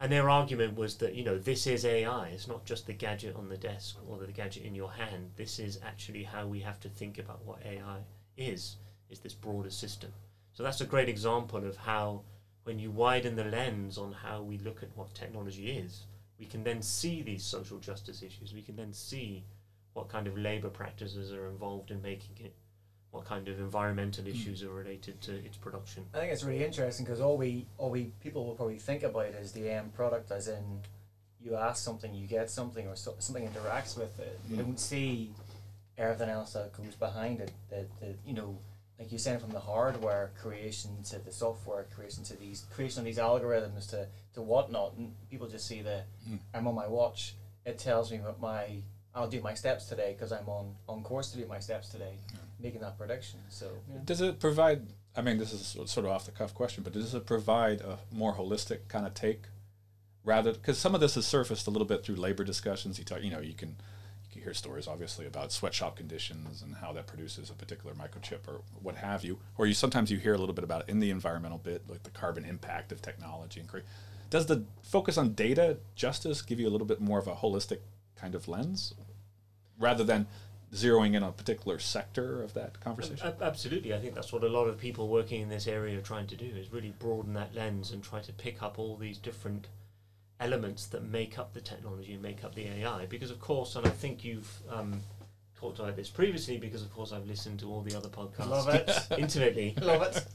And 0.03 0.11
their 0.11 0.29
argument 0.29 0.75
was 0.75 0.95
that, 0.95 1.15
you 1.15 1.23
know, 1.23 1.37
this 1.37 1.65
is 1.65 1.85
AI. 1.85 2.27
It's 2.27 2.49
not 2.49 2.65
just 2.65 2.85
the 2.85 2.91
gadget 2.91 3.37
on 3.37 3.47
the 3.47 3.55
desk 3.55 3.95
or 4.05 4.17
the 4.17 4.33
gadget 4.33 4.63
in 4.63 4.75
your 4.75 4.91
hand. 4.91 5.31
This 5.37 5.59
is 5.59 5.79
actually 5.81 6.23
how 6.23 6.45
we 6.45 6.59
have 6.59 6.77
to 6.81 6.89
think 6.89 7.19
about 7.19 7.45
what 7.45 7.65
AI 7.65 7.99
is, 8.35 8.75
is 9.09 9.19
this 9.19 9.33
broader 9.33 9.69
system. 9.69 10.11
So 10.51 10.61
that's 10.61 10.81
a 10.81 10.85
great 10.85 11.07
example 11.07 11.65
of 11.65 11.77
how 11.77 12.23
when 12.65 12.79
you 12.79 12.91
widen 12.91 13.37
the 13.37 13.45
lens 13.45 13.97
on 13.97 14.11
how 14.11 14.41
we 14.41 14.57
look 14.57 14.83
at 14.83 14.89
what 14.97 15.15
technology 15.15 15.71
is, 15.71 16.03
we 16.37 16.47
can 16.47 16.65
then 16.65 16.81
see 16.81 17.21
these 17.21 17.45
social 17.45 17.79
justice 17.79 18.21
issues. 18.21 18.53
We 18.53 18.61
can 18.61 18.75
then 18.75 18.91
see 18.91 19.45
what 19.93 20.09
kind 20.09 20.27
of 20.27 20.37
labor 20.37 20.69
practices 20.69 21.31
are 21.31 21.47
involved 21.47 21.91
in 21.91 22.01
making 22.01 22.43
it 22.43 22.53
what 23.13 23.25
kind 23.25 23.47
of 23.47 23.59
environmental 23.59 24.23
hmm. 24.23 24.31
issues 24.31 24.63
are 24.63 24.71
related 24.71 25.21
to 25.21 25.33
its 25.45 25.55
production. 25.55 26.03
I 26.13 26.17
think 26.17 26.33
it's 26.33 26.43
really 26.43 26.65
interesting 26.65 27.05
because 27.05 27.21
all 27.21 27.37
we 27.37 27.67
all 27.77 27.91
we 27.91 28.11
people 28.21 28.45
will 28.45 28.55
probably 28.55 28.79
think 28.79 29.03
about 29.03 29.27
is 29.27 29.51
the 29.51 29.69
end 29.69 29.93
product, 29.93 30.31
as 30.31 30.47
in 30.47 30.81
you 31.39 31.55
ask 31.55 31.83
something, 31.83 32.13
you 32.13 32.25
get 32.25 32.49
something, 32.49 32.87
or 32.87 32.95
so, 32.95 33.13
something 33.19 33.47
interacts 33.47 33.97
with 33.97 34.19
it. 34.19 34.39
You 34.49 34.57
don't 34.57 34.79
see 34.79 35.31
everything 35.97 36.29
else 36.29 36.53
that 36.53 36.73
goes 36.73 36.95
behind 36.95 37.39
it. 37.39 37.51
That, 37.69 37.87
that 37.99 38.15
you 38.25 38.33
know, 38.33 38.57
like 38.97 39.11
you 39.11 39.19
said, 39.19 39.41
from 39.41 39.51
the 39.51 39.59
hardware 39.59 40.31
creation 40.41 41.03
to 41.09 41.19
the 41.19 41.31
software 41.31 41.85
creation 41.95 42.23
to 42.25 42.35
these 42.35 42.65
creation 42.73 42.99
of 42.99 43.05
these 43.05 43.19
algorithms 43.19 43.87
to 43.91 44.07
to 44.33 44.41
whatnot, 44.41 44.95
and 44.97 45.13
people 45.29 45.47
just 45.47 45.67
see 45.67 45.83
the 45.83 46.01
mm. 46.27 46.39
I'm 46.53 46.67
on 46.67 46.73
my 46.73 46.87
watch. 46.87 47.35
It 47.63 47.77
tells 47.77 48.11
me 48.11 48.17
what 48.17 48.41
my 48.41 48.81
I'll 49.15 49.27
do 49.27 49.41
my 49.41 49.53
steps 49.53 49.85
today 49.85 50.13
because 50.17 50.31
I'm 50.31 50.47
on 50.49 50.75
on 50.87 51.03
course 51.03 51.31
to 51.31 51.37
do 51.37 51.45
my 51.45 51.59
steps 51.59 51.89
today. 51.89 52.17
Yeah 52.31 52.39
making 52.63 52.81
that 52.81 52.97
prediction. 52.97 53.39
So 53.49 53.69
yeah. 53.91 53.99
does 54.03 54.21
it 54.21 54.39
provide? 54.39 54.87
I 55.15 55.21
mean, 55.21 55.37
this 55.37 55.53
is 55.53 55.67
sort 55.67 56.05
of 56.05 56.11
off 56.11 56.25
the 56.25 56.31
cuff 56.31 56.53
question, 56.53 56.83
but 56.83 56.93
does 56.93 57.13
it 57.13 57.27
provide 57.27 57.81
a 57.81 57.99
more 58.11 58.33
holistic 58.33 58.87
kind 58.87 59.05
of 59.05 59.13
take, 59.13 59.43
rather 60.23 60.53
because 60.53 60.77
some 60.77 60.95
of 60.95 61.01
this 61.01 61.15
has 61.15 61.27
surfaced 61.27 61.67
a 61.67 61.69
little 61.69 61.87
bit 61.87 62.03
through 62.03 62.15
labor 62.15 62.43
discussions. 62.43 62.97
You 62.97 63.05
talk, 63.05 63.21
you 63.21 63.29
know, 63.29 63.41
you 63.41 63.53
can 63.53 63.69
you 63.69 64.31
can 64.31 64.41
hear 64.41 64.53
stories 64.53 64.87
obviously 64.87 65.27
about 65.27 65.51
sweatshop 65.51 65.97
conditions 65.97 66.63
and 66.63 66.75
how 66.75 66.93
that 66.93 67.05
produces 67.05 67.49
a 67.49 67.53
particular 67.53 67.93
microchip 67.93 68.47
or 68.47 68.61
what 68.81 68.95
have 68.95 69.23
you, 69.23 69.37
or 69.57 69.67
you 69.67 69.73
sometimes 69.73 70.09
you 70.09 70.17
hear 70.17 70.33
a 70.33 70.37
little 70.37 70.55
bit 70.55 70.63
about 70.63 70.81
it 70.81 70.89
in 70.89 70.99
the 70.99 71.11
environmental 71.11 71.59
bit, 71.59 71.83
like 71.87 72.03
the 72.03 72.11
carbon 72.11 72.45
impact 72.45 72.91
of 72.91 73.01
technology 73.01 73.59
and 73.59 73.69
create. 73.69 73.85
Does 74.29 74.47
the 74.47 74.63
focus 74.81 75.19
on 75.19 75.33
data 75.33 75.77
justice 75.93 76.41
give 76.41 76.59
you 76.59 76.67
a 76.67 76.71
little 76.71 76.87
bit 76.87 76.99
more 76.99 77.19
of 77.19 77.27
a 77.27 77.35
holistic 77.35 77.79
kind 78.23 78.35
of 78.35 78.47
lens, 78.47 78.93
rather 79.77 80.03
than 80.03 80.25
zeroing 80.73 81.13
in 81.13 81.23
on 81.23 81.29
a 81.29 81.33
particular 81.33 81.77
sector 81.77 82.41
of 82.41 82.53
that 82.53 82.79
conversation? 82.79 83.33
absolutely. 83.41 83.93
I 83.93 83.99
think 83.99 84.15
that's 84.15 84.31
what 84.31 84.43
a 84.43 84.47
lot 84.47 84.65
of 84.65 84.77
people 84.77 85.09
working 85.09 85.41
in 85.41 85.49
this 85.49 85.67
area 85.67 85.97
are 85.99 86.01
trying 86.01 86.27
to 86.27 86.37
do 86.37 86.45
is 86.45 86.71
really 86.71 86.93
broaden 86.97 87.33
that 87.33 87.53
lens 87.53 87.91
and 87.91 88.01
try 88.01 88.21
to 88.21 88.31
pick 88.31 88.63
up 88.63 88.79
all 88.79 88.95
these 88.95 89.17
different 89.17 89.67
elements 90.39 90.87
that 90.87 91.03
make 91.03 91.37
up 91.37 91.53
the 91.53 91.61
technology 91.61 92.13
and 92.13 92.21
make 92.21 92.43
up 92.45 92.55
the 92.55 92.65
AI. 92.65 93.05
Because 93.07 93.29
of 93.29 93.39
course, 93.39 93.75
and 93.75 93.85
I 93.85 93.89
think 93.89 94.23
you've 94.23 94.51
um, 94.69 95.01
talked 95.59 95.79
about 95.79 95.97
this 95.97 96.09
previously, 96.09 96.57
because 96.57 96.81
of 96.81 96.93
course 96.93 97.11
I've 97.11 97.27
listened 97.27 97.59
to 97.59 97.69
all 97.69 97.81
the 97.81 97.95
other 97.95 98.09
podcasts 98.09 98.49
Love 98.49 98.69
it. 98.69 98.89
intimately. 99.17 99.75
Love 99.81 100.01
it. 100.03 100.25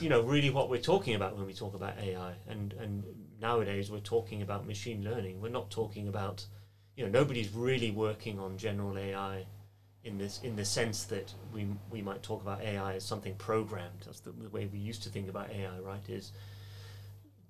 You 0.00 0.10
know, 0.10 0.20
really 0.20 0.50
what 0.50 0.68
we're 0.68 0.82
talking 0.82 1.14
about 1.14 1.34
when 1.36 1.46
we 1.46 1.54
talk 1.54 1.74
about 1.74 1.98
AI, 1.98 2.34
and 2.46 2.74
and 2.74 3.04
nowadays 3.40 3.90
we're 3.90 4.00
talking 4.00 4.42
about 4.42 4.66
machine 4.66 5.02
learning. 5.02 5.40
We're 5.40 5.48
not 5.48 5.70
talking 5.70 6.08
about, 6.08 6.44
you 6.98 7.04
know, 7.04 7.10
nobody's 7.10 7.54
really 7.54 7.92
working 7.92 8.40
on 8.40 8.58
general 8.58 8.98
AI 8.98 9.46
in 10.02 10.18
this 10.18 10.40
in 10.42 10.56
the 10.56 10.64
sense 10.64 11.04
that 11.04 11.32
we 11.54 11.68
we 11.92 12.02
might 12.02 12.24
talk 12.24 12.42
about 12.42 12.60
AI 12.60 12.94
as 12.94 13.04
something 13.04 13.36
programmed. 13.36 14.00
That's 14.04 14.18
the, 14.18 14.32
the 14.32 14.48
way 14.48 14.66
we 14.66 14.80
used 14.80 15.04
to 15.04 15.08
think 15.08 15.28
about 15.28 15.48
AI, 15.50 15.78
right? 15.78 16.02
Is 16.08 16.32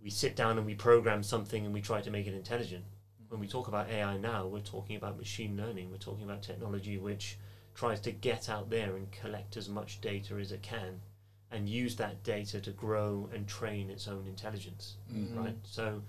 we 0.03 0.11
sit 0.11 0.37
down 0.37 0.59
and 0.59 0.67
we 0.67 0.75
program 0.75 1.23
something 1.23 1.65
and 1.65 1.73
we 1.73 1.81
try 1.81 2.03
to 2.03 2.11
make 2.11 2.27
it 2.27 2.35
intelligent. 2.35 2.85
When 3.31 3.41
we 3.41 3.49
talk 3.49 3.69
about 3.69 3.89
AI 3.89 4.19
now, 4.19 4.47
we're 4.47 4.61
talking 4.61 4.97
about 4.97 5.17
machine 5.17 5.57
learning. 5.57 5.91
We're 5.91 5.97
talking 5.97 6.25
about 6.25 6.43
technology 6.43 6.99
which 6.99 7.39
tries 7.75 8.01
to 8.01 8.13
get 8.13 8.51
out 8.51 8.69
there 8.69 8.97
and 8.97 9.11
collect 9.13 9.57
as 9.57 9.71
much 9.71 10.03
data 10.03 10.35
as 10.35 10.53
it 10.53 10.61
can 10.61 11.01
and 11.51 11.67
use 11.67 11.97
that 11.97 12.23
data 12.23 12.61
to 12.61 12.71
grow 12.73 13.31
and 13.33 13.49
train 13.49 13.89
its 13.89 14.09
own 14.09 14.27
intelligence, 14.27 14.97
Mhm. 15.11 15.37
right? 15.39 15.57
So 15.63 16.03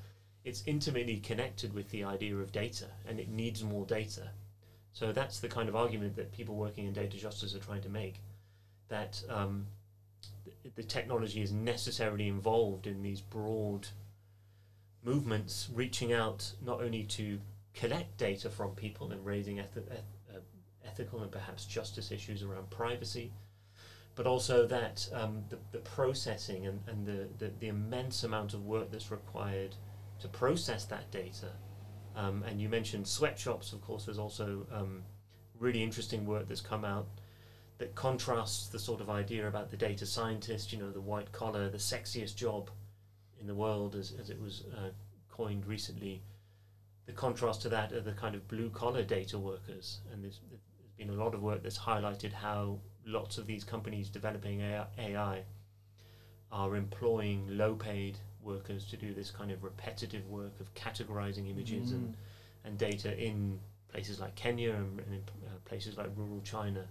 it's 0.45 0.63
intimately 0.65 1.17
connected 1.17 1.73
with 1.73 1.89
the 1.89 2.03
idea 2.03 2.35
of 2.35 2.51
data 2.51 2.85
and 3.07 3.19
it 3.19 3.29
needs 3.29 3.63
more 3.63 3.85
data. 3.85 4.31
So 4.93 5.11
that's 5.11 5.39
the 5.39 5.47
kind 5.47 5.69
of 5.69 5.75
argument 5.75 6.15
that 6.15 6.31
people 6.31 6.55
working 6.55 6.85
in 6.85 6.93
data 6.93 7.17
justice 7.17 7.55
are 7.55 7.59
trying 7.59 7.81
to 7.81 7.89
make 7.89 8.21
that 8.87 9.21
um, 9.29 9.67
th- 10.43 10.73
the 10.75 10.83
technology 10.83 11.41
is 11.41 11.51
necessarily 11.51 12.27
involved 12.27 12.87
in 12.87 13.01
these 13.01 13.21
broad 13.21 13.87
movements 15.03 15.69
reaching 15.73 16.11
out 16.11 16.51
not 16.65 16.81
only 16.81 17.03
to 17.03 17.39
collect 17.73 18.17
data 18.17 18.49
from 18.49 18.71
people 18.71 19.11
and 19.11 19.25
raising 19.25 19.59
eth- 19.59 19.77
eth- 19.77 20.35
uh, 20.35 20.39
ethical 20.85 21.21
and 21.21 21.31
perhaps 21.31 21.65
justice 21.65 22.11
issues 22.11 22.43
around 22.43 22.69
privacy, 22.69 23.31
but 24.15 24.25
also 24.27 24.65
that 24.67 25.07
um, 25.13 25.43
the, 25.49 25.57
the 25.71 25.77
processing 25.79 26.65
and, 26.65 26.81
and 26.87 27.05
the, 27.05 27.27
the, 27.37 27.51
the 27.59 27.67
immense 27.67 28.23
amount 28.23 28.53
of 28.53 28.65
work 28.65 28.91
that's 28.91 29.11
required 29.11 29.75
to 30.19 30.27
process 30.27 30.85
that 30.85 31.09
data. 31.11 31.49
Um, 32.15 32.43
and 32.43 32.61
you 32.61 32.69
mentioned 32.69 33.07
sweatshops, 33.07 33.73
of 33.73 33.81
course, 33.81 34.05
there's 34.05 34.19
also 34.19 34.65
um, 34.71 35.03
really 35.57 35.83
interesting 35.83 36.25
work 36.25 36.47
that's 36.47 36.61
come 36.61 36.83
out 36.83 37.07
that 37.77 37.95
contrasts 37.95 38.67
the 38.67 38.79
sort 38.79 38.99
of 38.99 39.09
idea 39.09 39.47
about 39.47 39.71
the 39.71 39.77
data 39.77 40.05
scientist, 40.05 40.73
you 40.73 40.79
know, 40.79 40.91
the 40.91 40.99
white 40.99 41.31
collar, 41.31 41.69
the 41.69 41.77
sexiest 41.77 42.35
job 42.35 42.69
in 43.39 43.47
the 43.47 43.55
world, 43.55 43.95
as, 43.95 44.13
as 44.19 44.29
it 44.29 44.41
was 44.41 44.63
uh, 44.77 44.89
coined 45.29 45.65
recently. 45.65 46.21
The 47.05 47.13
contrast 47.13 47.61
to 47.61 47.69
that 47.69 47.93
are 47.93 48.01
the 48.01 48.11
kind 48.11 48.35
of 48.35 48.47
blue 48.49 48.69
collar 48.69 49.03
data 49.03 49.39
workers. 49.39 50.01
And 50.11 50.21
there's, 50.23 50.41
there's 50.49 50.61
been 50.97 51.09
a 51.09 51.23
lot 51.23 51.33
of 51.33 51.41
work 51.41 51.63
that's 51.63 51.79
highlighted 51.79 52.33
how 52.33 52.79
lots 53.05 53.37
of 53.37 53.47
these 53.47 53.63
companies 53.63 54.09
developing 54.09 54.59
AI, 54.59 54.85
AI 54.97 55.43
are 56.51 56.75
employing 56.75 57.47
low 57.49 57.75
paid 57.75 58.17
workers 58.43 58.85
to 58.85 58.97
do 58.97 59.13
this 59.13 59.31
kind 59.31 59.51
of 59.51 59.63
repetitive 59.63 60.27
work 60.27 60.59
of 60.59 60.73
categorizing 60.73 61.49
images 61.49 61.91
and, 61.91 62.15
and 62.63 62.77
data 62.77 63.17
in 63.17 63.59
places 63.91 64.19
like 64.19 64.35
Kenya 64.35 64.71
and, 64.71 64.99
and 64.99 65.13
in 65.13 65.21
uh, 65.45 65.51
places 65.65 65.97
like 65.97 66.07
rural 66.15 66.41
China. 66.41 66.85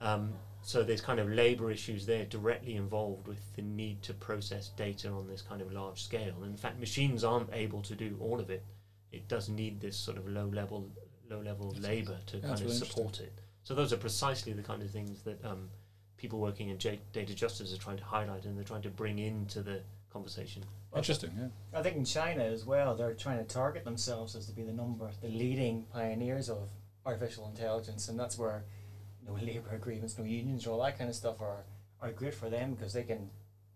Um, 0.00 0.32
so 0.62 0.82
there's 0.82 1.00
kind 1.00 1.20
of 1.20 1.28
labor 1.28 1.70
issues 1.70 2.06
there 2.06 2.24
directly 2.24 2.76
involved 2.76 3.26
with 3.26 3.38
the 3.56 3.62
need 3.62 4.02
to 4.02 4.14
process 4.14 4.68
data 4.68 5.08
on 5.08 5.26
this 5.26 5.42
kind 5.42 5.62
of 5.62 5.72
large 5.72 6.02
scale. 6.02 6.34
And 6.42 6.52
in 6.52 6.56
fact, 6.56 6.78
machines 6.78 7.24
aren't 7.24 7.52
able 7.52 7.82
to 7.82 7.94
do 7.94 8.16
all 8.20 8.40
of 8.40 8.50
it. 8.50 8.64
It 9.12 9.28
does 9.28 9.48
need 9.48 9.80
this 9.80 9.96
sort 9.96 10.16
of 10.16 10.28
low 10.28 10.46
level, 10.46 10.88
low 11.28 11.40
level 11.40 11.74
labor 11.80 12.18
to 12.26 12.38
yeah, 12.38 12.46
kind 12.48 12.62
of 12.62 12.72
support 12.72 13.20
it. 13.20 13.32
So 13.62 13.74
those 13.74 13.92
are 13.92 13.96
precisely 13.96 14.52
the 14.52 14.62
kind 14.62 14.82
of 14.82 14.90
things 14.90 15.22
that 15.22 15.42
um, 15.44 15.68
people 16.16 16.38
working 16.38 16.68
in 16.68 16.76
data 16.76 17.34
justice 17.34 17.74
are 17.74 17.78
trying 17.78 17.96
to 17.96 18.04
highlight 18.04 18.44
and 18.44 18.56
they're 18.56 18.64
trying 18.64 18.82
to 18.82 18.90
bring 18.90 19.18
into 19.18 19.62
the 19.62 19.80
conversation. 20.12 20.64
Interesting, 20.94 21.30
yeah. 21.38 21.78
I 21.78 21.82
think 21.82 21.96
in 21.96 22.04
China 22.04 22.42
as 22.44 22.64
well, 22.64 22.96
they're 22.96 23.14
trying 23.14 23.38
to 23.38 23.44
target 23.44 23.84
themselves 23.84 24.34
as 24.36 24.46
to 24.46 24.52
be 24.52 24.62
the 24.62 24.72
number, 24.72 25.10
the 25.20 25.28
leading 25.28 25.84
pioneers 25.92 26.48
of 26.50 26.68
artificial 27.06 27.46
intelligence, 27.48 28.08
and 28.08 28.18
that's 28.18 28.36
where 28.38 28.64
no 29.26 29.34
labour 29.34 29.74
agreements, 29.74 30.18
no 30.18 30.24
unions, 30.24 30.66
or 30.66 30.70
all 30.72 30.82
that 30.82 30.98
kind 30.98 31.08
of 31.08 31.16
stuff 31.16 31.40
are 31.40 31.64
are 32.02 32.12
great 32.12 32.32
for 32.34 32.48
them 32.48 32.72
because 32.74 32.94
they 32.94 33.02
can, 33.02 33.28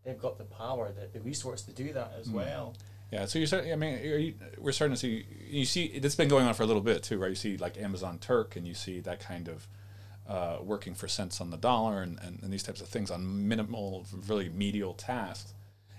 they've 0.03 0.19
got 0.19 0.39
the 0.39 0.45
power, 0.45 0.91
the, 0.93 1.07
the 1.19 1.21
resource 1.23 1.61
to 1.61 1.73
do 1.73 1.93
that 1.93 2.11
as 2.19 2.29
Mm. 2.29 2.33
well. 2.33 2.75
Yeah, 3.13 3.27
so 3.27 3.39
you're 3.39 3.47
starting. 3.47 3.71
I 3.73 3.77
mean, 3.77 3.95
are 3.99 4.19
you, 4.19 4.35
we're 4.59 4.73
starting 4.73 4.95
to 4.95 4.99
see. 4.99 5.27
You 5.49 5.67
see, 5.67 5.85
it's 5.85 6.15
been 6.17 6.29
going 6.29 6.47
on 6.47 6.55
for 6.55 6.63
a 6.63 6.67
little 6.67 6.83
bit 6.83 7.03
too, 7.03 7.19
right? 7.19 7.29
You 7.29 7.35
see, 7.37 7.57
like 7.59 7.77
Amazon 7.79 8.19
Turk, 8.19 8.57
and 8.57 8.67
you 8.67 8.75
see 8.75 8.99
that 9.01 9.21
kind 9.21 9.47
of 9.49 9.69
uh, 10.27 10.57
working 10.63 10.95
for 10.95 11.07
cents 11.07 11.41
on 11.41 11.51
the 11.51 11.59
dollar, 11.59 12.01
and, 12.03 12.19
and, 12.23 12.41
and 12.43 12.51
these 12.53 12.63
types 12.63 12.81
of 12.81 12.89
things 12.89 13.11
on 13.11 13.47
minimal, 13.47 14.07
really 14.27 14.49
medial 14.49 14.95
tasks. 14.95 15.53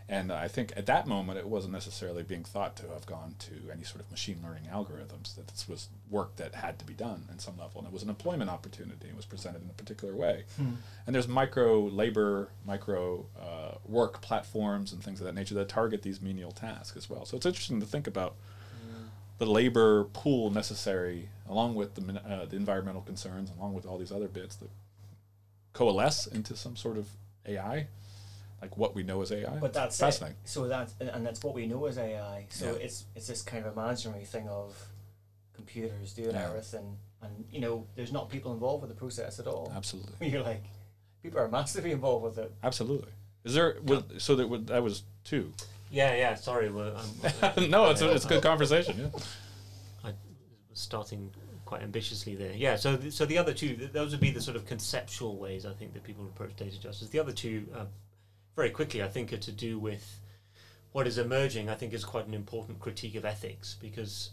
And 0.08 0.32
I 0.32 0.48
think 0.48 0.72
at 0.78 0.86
that 0.86 1.08
moment, 1.08 1.40
it 1.40 1.48
wasn't 1.48 1.74
necessarily 1.74 2.22
being 2.22 2.44
thought 2.44 2.76
to 2.78 2.88
have 2.90 3.08
gone 3.08 3.34
to 3.40 3.72
any 3.72 3.84
sort 3.84 4.02
of 4.02 4.12
machine 4.12 4.38
learning 4.44 4.66
algorithms. 4.72 5.36
That 5.36 5.48
this 5.48 5.68
was 5.68 5.90
work 6.12 6.36
that 6.36 6.54
had 6.54 6.78
to 6.78 6.86
be 6.86 6.94
done 6.94 7.26
in 7.32 7.40
some 7.40 7.58
level, 7.58 7.80
and 7.80 7.88
it 7.88 7.94
was 7.94 8.04
an 8.04 8.10
employment 8.10 8.52
opportunity. 8.52 9.08
It 9.08 9.16
was 9.16 9.26
presented 9.26 9.64
in 9.64 9.70
a 9.70 9.74
particular 9.74 10.16
way. 10.16 10.44
And 11.08 11.16
there's 11.16 11.28
micro 11.28 11.82
labor, 11.82 12.50
micro 12.66 13.26
uh, 13.40 13.78
work 13.84 14.22
platforms, 14.22 14.94
and 14.94 15.04
things 15.04 15.20
of 15.22 15.26
that 15.26 15.34
nature 15.34 15.56
that 15.56 15.70
target 15.70 16.04
these 16.04 16.22
menial 16.22 16.52
tasks 16.52 16.96
as 16.96 17.10
well. 17.10 17.26
So 17.26 17.36
it's 17.38 17.46
interesting 17.48 17.80
to 17.80 17.86
think 17.88 18.06
about 18.06 18.36
the 19.38 19.46
labor 19.46 20.06
pool 20.06 20.50
necessary, 20.52 21.30
along 21.50 21.76
with 21.76 21.96
the, 21.96 22.22
uh, 22.22 22.46
the 22.46 22.56
environmental 22.56 23.02
concerns, 23.02 23.52
along 23.58 23.74
with 23.74 23.86
all 23.86 23.98
these 23.98 24.12
other 24.12 24.28
bits 24.28 24.56
that 24.58 24.70
coalesce 25.74 26.28
into 26.28 26.56
some 26.56 26.76
sort 26.76 26.98
of 26.98 27.10
AI, 27.46 27.88
like 28.62 28.78
what 28.78 28.96
we 28.96 29.04
know 29.04 29.22
as 29.22 29.32
AI. 29.32 29.58
But 29.60 29.74
that's 29.74 30.00
fascinating. 30.00 30.38
it. 30.44 30.50
So 30.50 30.68
that's 30.68 30.94
and- 31.00 31.10
and 31.10 31.26
that's 31.26 31.44
what 31.44 31.54
we 31.54 31.66
know 31.68 31.86
as 31.86 31.98
AI. 31.98 32.48
So 32.50 32.66
Yeah. 32.74 32.84
it's 32.86 33.06
it's 33.16 33.28
this 33.28 33.42
kind 33.42 33.66
of 33.66 33.74
imaginary 33.74 34.26
thing 34.26 34.48
of 34.50 34.76
computers 35.54 36.14
doing 36.14 36.32
Yeah. 36.32 36.48
everything, 36.50 36.98
and 37.22 37.46
you 37.52 37.60
know, 37.62 37.88
there's 37.96 38.12
not 38.12 38.30
people 38.30 38.54
involved 38.54 38.82
with 38.82 38.90
the 38.90 38.96
process 38.98 39.40
at 39.40 39.48
all. 39.48 39.72
Absolutely, 39.76 40.30
You're 40.32 40.44
like, 40.44 40.64
people 41.24 41.40
are 41.40 41.48
massively 41.48 41.92
involved 41.92 42.24
with 42.26 42.38
it. 42.38 42.52
absolutely. 42.64 43.12
Is 43.44 43.54
there 43.54 43.78
was, 43.84 44.04
so 44.18 44.36
that 44.36 44.48
would, 44.50 44.68
that 44.68 44.82
was 44.84 45.04
two? 45.24 45.54
Yeah, 45.92 46.16
yeah. 46.16 46.34
Sorry, 46.36 46.70
well, 46.72 46.98
I'm, 46.98 47.70
no, 47.70 47.92
it's 47.92 48.02
a, 48.02 48.12
it's 48.12 48.26
a 48.26 48.28
good 48.28 48.42
conversation. 48.44 48.98
Yeah. 49.00 49.20
I 50.04 50.08
was 50.70 50.80
starting 50.80 51.32
quite 51.64 51.84
ambitiously 51.84 52.34
there. 52.36 52.54
Yeah. 52.54 52.76
So, 52.76 52.98
th- 52.98 53.14
so 53.14 53.26
the 53.26 53.38
other 53.38 53.54
two, 53.54 53.76
th- 53.76 53.92
those 53.92 54.12
would 54.12 54.20
be 54.20 54.32
the 54.32 54.42
sort 54.42 54.58
of 54.58 54.66
conceptual 54.66 55.38
ways 55.38 55.64
I 55.66 55.74
think 55.74 55.94
that 55.94 56.04
people 56.04 56.26
approach 56.26 56.56
data 56.56 56.80
justice. 56.82 57.10
The 57.10 57.20
other 57.20 57.32
two, 57.32 57.68
uh, 57.76 57.86
very 58.56 58.70
quickly, 58.70 59.04
I 59.04 59.08
think, 59.08 59.34
are 59.34 59.38
to 59.38 59.52
do 59.52 59.78
with 59.80 60.20
what 60.92 61.08
is 61.08 61.18
emerging. 61.18 61.70
I 61.70 61.76
think 61.76 61.94
is 61.94 62.06
quite 62.06 62.28
an 62.28 62.34
important 62.34 62.80
critique 62.80 63.16
of 63.16 63.26
ethics 63.26 63.76
because, 63.82 64.32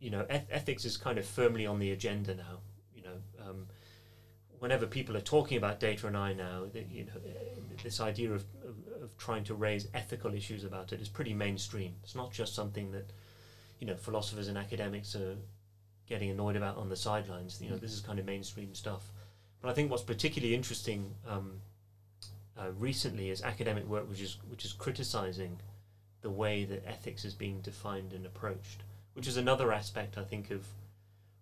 you 0.00 0.10
know, 0.10 0.26
eth- 0.30 0.48
ethics 0.50 0.84
is 0.84 0.96
kind 0.96 1.18
of 1.18 1.26
firmly 1.26 1.66
on 1.66 1.78
the 1.78 1.92
agenda 1.92 2.34
now. 2.34 2.60
You 2.94 3.02
know. 3.02 3.48
Um, 3.48 3.66
Whenever 4.58 4.86
people 4.86 5.16
are 5.16 5.20
talking 5.20 5.58
about 5.58 5.80
data 5.80 6.06
and 6.06 6.16
I 6.16 6.34
now, 6.34 6.66
that, 6.72 6.88
you 6.88 7.04
know, 7.04 7.20
this 7.82 8.00
idea 8.00 8.32
of, 8.32 8.44
of, 8.62 9.02
of 9.02 9.18
trying 9.18 9.42
to 9.42 9.54
raise 9.54 9.88
ethical 9.92 10.34
issues 10.34 10.62
about 10.62 10.92
it 10.92 11.00
is 11.00 11.08
pretty 11.08 11.34
mainstream. 11.34 11.96
It's 12.04 12.14
not 12.14 12.30
just 12.30 12.54
something 12.54 12.92
that, 12.92 13.10
you 13.80 13.88
know, 13.88 13.96
philosophers 13.96 14.46
and 14.46 14.56
academics 14.56 15.16
are 15.16 15.36
getting 16.06 16.30
annoyed 16.30 16.54
about 16.54 16.76
on 16.76 16.88
the 16.88 16.94
sidelines. 16.94 17.60
You 17.60 17.70
know, 17.70 17.76
this 17.76 17.92
is 17.92 17.98
kind 17.98 18.20
of 18.20 18.24
mainstream 18.24 18.72
stuff. 18.72 19.10
But 19.60 19.68
I 19.68 19.74
think 19.74 19.90
what's 19.90 20.04
particularly 20.04 20.54
interesting 20.54 21.12
um, 21.28 21.54
uh, 22.58 22.70
recently 22.78 23.30
is 23.30 23.42
academic 23.42 23.86
work 23.88 24.08
which 24.08 24.20
is 24.20 24.36
which 24.50 24.64
is 24.64 24.72
criticizing 24.72 25.58
the 26.22 26.30
way 26.30 26.64
that 26.64 26.86
ethics 26.86 27.24
is 27.24 27.34
being 27.34 27.60
defined 27.60 28.12
and 28.12 28.24
approached, 28.24 28.82
which 29.14 29.26
is 29.26 29.36
another 29.36 29.72
aspect 29.72 30.16
I 30.16 30.24
think 30.24 30.50
of 30.50 30.64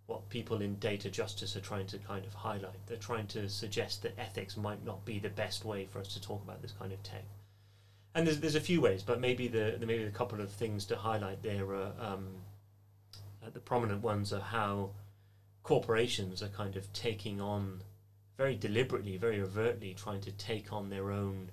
what 0.06 0.28
people 0.28 0.60
in 0.60 0.74
data 0.76 1.08
justice 1.08 1.54
are 1.54 1.60
trying 1.60 1.86
to 1.86 1.98
kind 1.98 2.24
of 2.24 2.34
highlight. 2.34 2.84
They're 2.86 2.96
trying 2.96 3.28
to 3.28 3.48
suggest 3.48 4.02
that 4.02 4.18
ethics 4.18 4.56
might 4.56 4.84
not 4.84 5.04
be 5.04 5.20
the 5.20 5.28
best 5.28 5.64
way 5.64 5.86
for 5.86 6.00
us 6.00 6.08
to 6.14 6.20
talk 6.20 6.42
about 6.42 6.62
this 6.62 6.72
kind 6.72 6.92
of 6.92 7.00
tech. 7.04 7.24
And 8.14 8.26
there's, 8.26 8.40
there's 8.40 8.56
a 8.56 8.60
few 8.60 8.80
ways, 8.80 9.04
but 9.04 9.20
maybe 9.20 9.46
the, 9.46 9.76
the 9.78 9.86
maybe 9.86 10.02
a 10.02 10.10
couple 10.10 10.40
of 10.40 10.50
things 10.50 10.84
to 10.86 10.96
highlight 10.96 11.44
there 11.44 11.72
are 11.72 11.92
um, 12.00 12.26
uh, 13.44 13.50
the 13.52 13.60
prominent 13.60 14.02
ones 14.02 14.32
are 14.32 14.40
how 14.40 14.90
corporations 15.62 16.42
are 16.42 16.48
kind 16.48 16.76
of 16.76 16.92
taking 16.92 17.40
on 17.40 17.80
very 18.40 18.56
deliberately, 18.56 19.18
very 19.18 19.42
overtly, 19.42 19.92
trying 19.92 20.22
to 20.22 20.32
take 20.32 20.72
on 20.72 20.88
their 20.88 21.10
own 21.10 21.50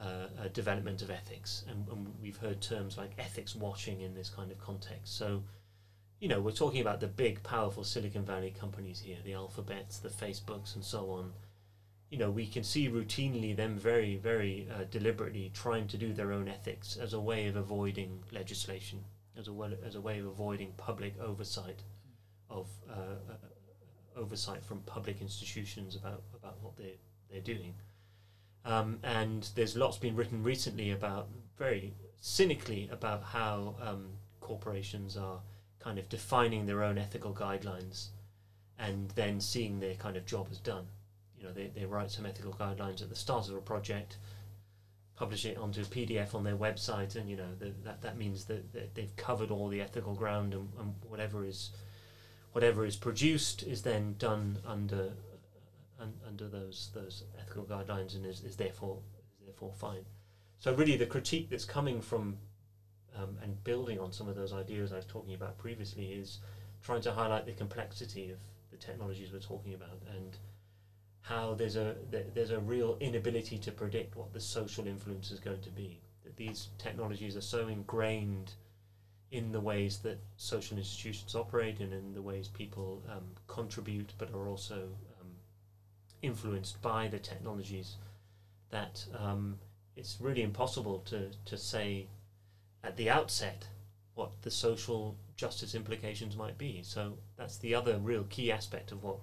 uh, 0.00 0.04
uh, 0.04 0.48
development 0.54 1.02
of 1.02 1.10
ethics, 1.10 1.64
and, 1.68 1.86
and 1.88 2.14
we've 2.22 2.38
heard 2.38 2.62
terms 2.62 2.96
like 2.96 3.10
ethics 3.18 3.54
washing 3.54 4.00
in 4.00 4.14
this 4.14 4.30
kind 4.30 4.50
of 4.50 4.58
context. 4.58 5.18
So, 5.18 5.42
you 6.18 6.28
know, 6.30 6.40
we're 6.40 6.52
talking 6.52 6.80
about 6.80 7.00
the 7.00 7.08
big, 7.08 7.42
powerful 7.42 7.84
Silicon 7.84 8.24
Valley 8.24 8.54
companies 8.58 9.00
here, 9.00 9.18
the 9.22 9.34
Alphabets, 9.34 9.98
the 9.98 10.08
Facebooks, 10.08 10.74
and 10.74 10.82
so 10.82 11.10
on. 11.10 11.34
You 12.08 12.16
know, 12.16 12.30
we 12.30 12.46
can 12.46 12.64
see 12.64 12.88
routinely 12.88 13.54
them 13.54 13.76
very, 13.76 14.16
very 14.16 14.66
uh, 14.74 14.84
deliberately 14.90 15.50
trying 15.52 15.88
to 15.88 15.98
do 15.98 16.14
their 16.14 16.32
own 16.32 16.48
ethics 16.48 16.96
as 16.96 17.12
a 17.12 17.20
way 17.20 17.48
of 17.48 17.56
avoiding 17.56 18.22
legislation, 18.32 19.04
as 19.36 19.46
a 19.46 19.52
well, 19.52 19.72
as 19.84 19.94
a 19.94 20.00
way 20.00 20.20
of 20.20 20.24
avoiding 20.24 20.72
public 20.78 21.20
oversight 21.20 21.82
of 22.48 22.66
uh, 22.88 22.94
uh, 23.30 23.34
oversight 24.18 24.64
from 24.64 24.80
public 24.80 25.20
institutions 25.20 25.96
about 25.96 26.22
about 26.34 26.56
what 26.62 26.76
they 26.76 26.94
they're 27.30 27.40
doing. 27.40 27.74
Um, 28.64 28.98
and 29.02 29.48
there's 29.54 29.76
lots 29.76 29.96
been 29.98 30.16
written 30.16 30.42
recently 30.42 30.90
about 30.90 31.28
very 31.56 31.94
cynically 32.20 32.88
about 32.92 33.22
how 33.22 33.76
um, 33.80 34.08
corporations 34.40 35.16
are 35.16 35.40
kind 35.78 35.98
of 35.98 36.08
defining 36.08 36.66
their 36.66 36.82
own 36.82 36.98
ethical 36.98 37.32
guidelines 37.32 38.08
and 38.78 39.10
then 39.10 39.40
seeing 39.40 39.80
their 39.80 39.94
kind 39.94 40.16
of 40.16 40.26
job 40.26 40.48
as 40.50 40.58
done. 40.58 40.86
You 41.36 41.44
know, 41.44 41.52
they, 41.52 41.68
they 41.68 41.84
write 41.84 42.10
some 42.10 42.26
ethical 42.26 42.52
guidelines 42.52 43.00
at 43.02 43.08
the 43.08 43.16
start 43.16 43.48
of 43.48 43.54
a 43.54 43.60
project, 43.60 44.16
publish 45.16 45.44
it 45.44 45.56
onto 45.56 45.80
a 45.82 45.84
PDF 45.84 46.34
on 46.34 46.44
their 46.44 46.56
website, 46.56 47.16
and 47.16 47.28
you 47.28 47.36
know 47.36 47.54
the, 47.58 47.72
that 47.84 48.02
that 48.02 48.16
means 48.16 48.44
that, 48.46 48.72
that 48.72 48.94
they've 48.94 49.14
covered 49.16 49.50
all 49.50 49.68
the 49.68 49.80
ethical 49.80 50.14
ground, 50.14 50.54
and, 50.54 50.68
and 50.78 50.94
whatever 51.08 51.44
is 51.44 51.70
whatever 52.58 52.84
is 52.84 52.96
produced 52.96 53.62
is 53.62 53.82
then 53.82 54.16
done 54.18 54.58
under 54.66 55.12
un, 56.00 56.12
under 56.26 56.48
those 56.48 56.90
those 56.92 57.22
ethical 57.40 57.62
guidelines 57.62 58.16
and 58.16 58.26
is, 58.26 58.42
is 58.42 58.56
therefore 58.56 58.98
is 59.38 59.46
therefore 59.46 59.72
fine. 59.78 60.04
So 60.58 60.74
really, 60.74 60.96
the 60.96 61.06
critique 61.06 61.50
that's 61.50 61.64
coming 61.64 62.00
from 62.00 62.36
um, 63.16 63.38
and 63.44 63.62
building 63.62 64.00
on 64.00 64.10
some 64.10 64.28
of 64.28 64.34
those 64.34 64.52
ideas 64.52 64.92
I 64.92 64.96
was 64.96 65.04
talking 65.04 65.34
about 65.34 65.56
previously 65.56 66.06
is 66.06 66.40
trying 66.82 67.00
to 67.02 67.12
highlight 67.12 67.46
the 67.46 67.52
complexity 67.52 68.32
of 68.32 68.38
the 68.72 68.76
technologies 68.76 69.32
we're 69.32 69.38
talking 69.38 69.74
about 69.74 70.02
and 70.16 70.36
how 71.20 71.54
there's 71.54 71.76
a 71.76 71.94
there's 72.34 72.50
a 72.50 72.58
real 72.58 72.96
inability 72.98 73.58
to 73.58 73.70
predict 73.70 74.16
what 74.16 74.32
the 74.32 74.40
social 74.40 74.84
influence 74.88 75.30
is 75.30 75.38
going 75.38 75.60
to 75.60 75.70
be. 75.70 76.00
That 76.24 76.36
these 76.36 76.70
technologies 76.76 77.36
are 77.36 77.40
so 77.54 77.68
ingrained 77.68 78.54
in 79.30 79.52
the 79.52 79.60
ways 79.60 79.98
that 79.98 80.18
social 80.36 80.78
institutions 80.78 81.34
operate 81.34 81.80
and 81.80 81.92
in 81.92 82.14
the 82.14 82.22
ways 82.22 82.48
people 82.48 83.02
um, 83.10 83.24
contribute, 83.46 84.12
but 84.18 84.32
are 84.32 84.48
also 84.48 84.88
um, 85.20 85.28
influenced 86.22 86.80
by 86.80 87.08
the 87.08 87.18
technologies 87.18 87.96
that 88.70 89.04
um, 89.18 89.58
it's 89.96 90.16
really 90.20 90.42
impossible 90.42 91.00
to, 91.00 91.30
to 91.44 91.56
say 91.56 92.06
at 92.82 92.96
the 92.96 93.10
outset 93.10 93.66
what 94.14 94.30
the 94.42 94.50
social 94.50 95.16
justice 95.36 95.74
implications 95.74 96.36
might 96.36 96.58
be. 96.58 96.80
So 96.82 97.14
that's 97.36 97.58
the 97.58 97.74
other 97.74 97.98
real 97.98 98.24
key 98.24 98.50
aspect 98.50 98.92
of 98.92 99.02
what 99.02 99.18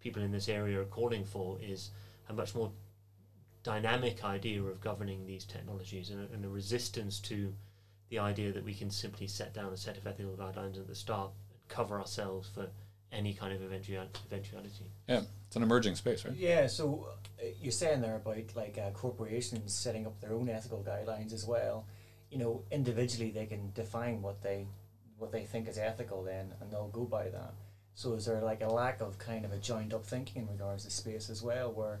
people 0.00 0.22
in 0.22 0.32
this 0.32 0.48
area 0.48 0.80
are 0.80 0.84
calling 0.84 1.24
for 1.24 1.58
is 1.62 1.90
a 2.28 2.32
much 2.32 2.54
more 2.54 2.70
dynamic 3.62 4.24
idea 4.24 4.62
of 4.62 4.80
governing 4.80 5.26
these 5.26 5.44
technologies 5.44 6.10
and 6.10 6.20
a, 6.20 6.34
and 6.34 6.44
a 6.44 6.48
resistance 6.48 7.18
to 7.20 7.52
the 8.08 8.18
idea 8.18 8.52
that 8.52 8.64
we 8.64 8.74
can 8.74 8.90
simply 8.90 9.26
set 9.26 9.52
down 9.54 9.72
a 9.72 9.76
set 9.76 9.96
of 9.96 10.06
ethical 10.06 10.34
guidelines 10.34 10.78
at 10.78 10.86
the 10.86 10.94
start 10.94 11.30
and 11.50 11.68
cover 11.68 11.98
ourselves 11.98 12.48
for 12.48 12.68
any 13.12 13.34
kind 13.34 13.52
of 13.52 13.62
eventual 13.62 14.06
eventuality. 14.26 14.90
Yeah, 15.08 15.22
it's 15.46 15.56
an 15.56 15.62
emerging 15.62 15.94
space, 15.94 16.24
right? 16.24 16.34
Yeah, 16.34 16.66
so 16.66 17.08
uh, 17.40 17.46
you're 17.60 17.72
saying 17.72 18.00
there 18.00 18.16
about 18.16 18.36
like 18.54 18.78
uh, 18.78 18.90
corporations 18.90 19.72
setting 19.72 20.06
up 20.06 20.20
their 20.20 20.32
own 20.32 20.48
ethical 20.48 20.84
guidelines 20.86 21.32
as 21.32 21.46
well. 21.46 21.86
You 22.30 22.38
know, 22.38 22.62
individually 22.70 23.30
they 23.30 23.46
can 23.46 23.72
define 23.74 24.22
what 24.22 24.42
they 24.42 24.66
what 25.18 25.32
they 25.32 25.44
think 25.44 25.68
is 25.68 25.78
ethical 25.78 26.22
then, 26.22 26.52
and 26.60 26.70
they'll 26.70 26.88
go 26.88 27.04
by 27.04 27.28
that. 27.28 27.54
So 27.94 28.12
is 28.12 28.26
there 28.26 28.42
like 28.42 28.60
a 28.60 28.68
lack 28.68 29.00
of 29.00 29.18
kind 29.18 29.44
of 29.44 29.52
a 29.52 29.58
joined 29.58 29.94
up 29.94 30.04
thinking 30.04 30.42
in 30.42 30.48
regards 30.48 30.84
to 30.84 30.90
space 30.90 31.30
as 31.30 31.42
well, 31.42 31.72
where 31.72 32.00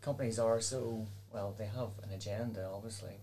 companies 0.00 0.38
are 0.38 0.60
so 0.60 1.06
well 1.32 1.54
they 1.56 1.66
have 1.66 1.90
an 2.02 2.10
agenda 2.14 2.68
obviously, 2.72 3.18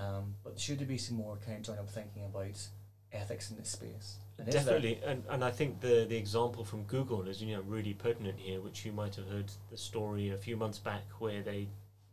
um, 0.00 0.34
but 0.44 0.58
should 0.58 0.78
there 0.78 0.86
be 0.86 0.98
some 0.98 1.16
more 1.16 1.38
kind 1.44 1.66
of 1.68 1.78
up 1.78 1.88
thinking 1.88 2.24
about 2.24 2.68
ethics 3.12 3.50
in 3.50 3.56
this 3.56 3.70
space? 3.70 4.16
And 4.38 4.50
Definitely, 4.50 5.00
and, 5.04 5.24
and 5.30 5.42
I 5.42 5.50
think 5.50 5.80
the 5.80 6.04
the 6.08 6.16
example 6.16 6.64
from 6.64 6.82
Google 6.84 7.26
is 7.26 7.42
you 7.42 7.56
know 7.56 7.62
really 7.62 7.94
pertinent 7.94 8.38
here, 8.38 8.60
which 8.60 8.84
you 8.84 8.92
might 8.92 9.14
have 9.16 9.28
heard 9.28 9.50
the 9.70 9.78
story 9.78 10.30
a 10.30 10.36
few 10.36 10.56
months 10.56 10.78
back 10.78 11.04
where 11.18 11.42
they 11.42 11.68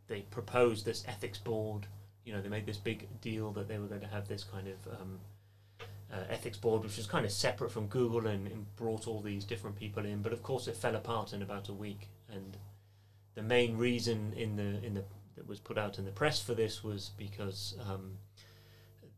they 0.06 0.22
proposed 0.22 0.84
this 0.84 1.04
ethics 1.06 1.38
board. 1.38 1.86
You 2.24 2.32
know, 2.32 2.40
they 2.40 2.48
made 2.48 2.64
this 2.64 2.78
big 2.78 3.08
deal 3.20 3.52
that 3.52 3.68
they 3.68 3.78
were 3.78 3.86
going 3.86 4.00
to 4.00 4.06
have 4.06 4.26
this 4.28 4.44
kind 4.44 4.68
of 4.68 5.00
um, 5.00 5.18
uh, 6.10 6.24
ethics 6.30 6.56
board, 6.56 6.82
which 6.82 6.96
was 6.96 7.06
kind 7.06 7.26
of 7.26 7.32
separate 7.32 7.70
from 7.70 7.86
Google 7.86 8.26
and, 8.26 8.46
and, 8.46 8.76
brought 8.76 9.06
all 9.06 9.20
these 9.20 9.44
different 9.44 9.76
people 9.76 10.06
in. 10.06 10.22
But 10.22 10.32
of 10.32 10.42
course, 10.42 10.66
it 10.66 10.76
fell 10.76 10.96
apart 10.96 11.34
in 11.34 11.42
about 11.42 11.68
a 11.68 11.74
week. 11.74 12.08
And 12.32 12.56
the 13.34 13.42
main 13.42 13.76
reason 13.76 14.32
in 14.36 14.56
the 14.56 14.84
in 14.84 14.94
the 14.94 15.04
that 15.36 15.46
was 15.46 15.60
put 15.60 15.78
out 15.78 15.98
in 15.98 16.04
the 16.04 16.10
press 16.10 16.40
for 16.42 16.54
this 16.54 16.82
was 16.84 17.10
because 17.16 17.76
um, 17.88 18.12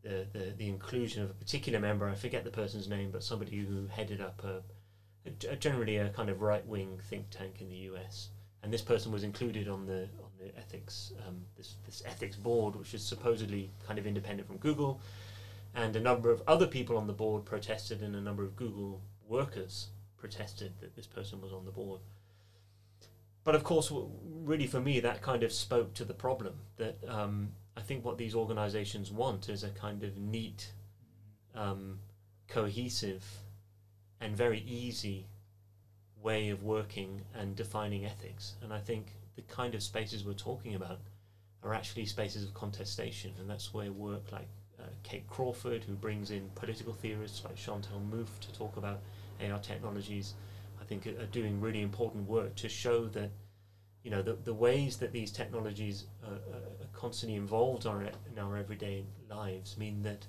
the, 0.03 0.25
the 0.33 0.53
the 0.57 0.67
inclusion 0.67 1.23
of 1.23 1.29
a 1.29 1.33
particular 1.33 1.79
member, 1.79 2.07
I 2.07 2.15
forget 2.15 2.43
the 2.43 2.51
person's 2.51 2.87
name, 2.87 3.11
but 3.11 3.23
somebody 3.23 3.57
who 3.57 3.87
headed 3.87 4.21
up 4.21 4.43
a, 4.43 4.61
a, 5.49 5.55
generally 5.55 5.97
a 5.97 6.09
kind 6.09 6.29
of 6.29 6.41
right 6.41 6.65
wing 6.65 6.99
think 7.09 7.29
tank 7.29 7.55
in 7.59 7.69
the 7.69 7.75
U.S. 7.91 8.29
And 8.63 8.73
this 8.73 8.81
person 8.81 9.11
was 9.11 9.23
included 9.23 9.67
on 9.67 9.85
the 9.85 10.03
on 10.23 10.31
the 10.39 10.57
ethics 10.57 11.13
um, 11.27 11.41
this 11.55 11.75
this 11.85 12.03
ethics 12.05 12.35
board, 12.35 12.75
which 12.75 12.93
is 12.93 13.03
supposedly 13.03 13.69
kind 13.85 13.99
of 13.99 14.07
independent 14.07 14.47
from 14.47 14.57
Google 14.57 15.01
and 15.77 15.95
a 15.95 15.99
number 15.99 16.31
of 16.31 16.41
other 16.47 16.65
people 16.65 16.97
on 16.97 17.05
the 17.05 17.13
board 17.13 17.45
protested, 17.45 18.01
and 18.01 18.15
a 18.15 18.21
number 18.21 18.43
of 18.43 18.55
Google 18.55 18.99
workers 19.27 19.89
protested 20.17 20.73
that 20.81 20.95
this 20.95 21.05
person 21.05 21.39
was 21.39 21.53
on 21.53 21.65
the 21.65 21.71
board. 21.71 22.01
But 23.47 23.55
of 23.55 23.63
course, 23.63 23.93
really 24.43 24.67
for 24.67 24.81
me, 24.81 24.99
that 24.99 25.21
kind 25.21 25.41
of 25.41 25.53
spoke 25.53 25.93
to 25.93 26.03
the 26.03 26.13
problem 26.13 26.55
that 26.75 26.97
um, 27.07 27.53
I 27.77 27.79
think 27.79 28.03
what 28.03 28.17
these 28.17 28.35
organizations 28.35 29.09
want 29.09 29.47
is 29.47 29.63
a 29.63 29.69
kind 29.69 30.03
of 30.03 30.17
neat, 30.17 30.73
um, 31.55 31.99
cohesive, 32.49 33.23
and 34.19 34.35
very 34.35 34.65
easy 34.67 35.27
way 36.21 36.49
of 36.49 36.63
working 36.63 37.21
and 37.33 37.55
defining 37.55 38.03
ethics. 38.03 38.55
And 38.61 38.73
I 38.73 38.79
think 38.79 39.13
the 39.37 39.43
kind 39.43 39.75
of 39.75 39.81
spaces 39.81 40.25
we're 40.25 40.33
talking 40.33 40.75
about 40.75 40.99
are 41.63 41.73
actually 41.73 42.05
spaces 42.05 42.43
of 42.43 42.53
contestation, 42.53 43.31
and 43.39 43.49
that's 43.49 43.73
where 43.73 43.93
work 43.93 44.29
like 44.33 44.49
uh, 44.77 44.87
Kate 45.03 45.25
Crawford, 45.29 45.85
who 45.85 45.93
brings 45.93 46.31
in 46.31 46.49
political 46.55 46.91
theorists 46.91 47.45
like 47.45 47.55
Chantal 47.55 48.01
Mouffe 48.11 48.41
to 48.41 48.51
talk 48.51 48.75
about 48.75 48.99
AR 49.41 49.59
technologies, 49.59 50.33
think 50.87 51.07
are, 51.07 51.21
are 51.21 51.27
doing 51.27 51.61
really 51.61 51.81
important 51.81 52.27
work 52.27 52.55
to 52.55 52.69
show 52.69 53.05
that 53.07 53.31
you 54.03 54.11
know 54.11 54.21
the, 54.21 54.33
the 54.33 54.53
ways 54.53 54.97
that 54.97 55.11
these 55.11 55.31
technologies 55.31 56.05
are, 56.25 56.33
are 56.33 56.87
constantly 56.93 57.35
involved 57.35 57.85
in 57.85 57.91
our, 57.91 58.01
in 58.01 58.39
our 58.39 58.57
everyday 58.57 59.03
lives 59.29 59.77
mean 59.77 60.03
that 60.03 60.25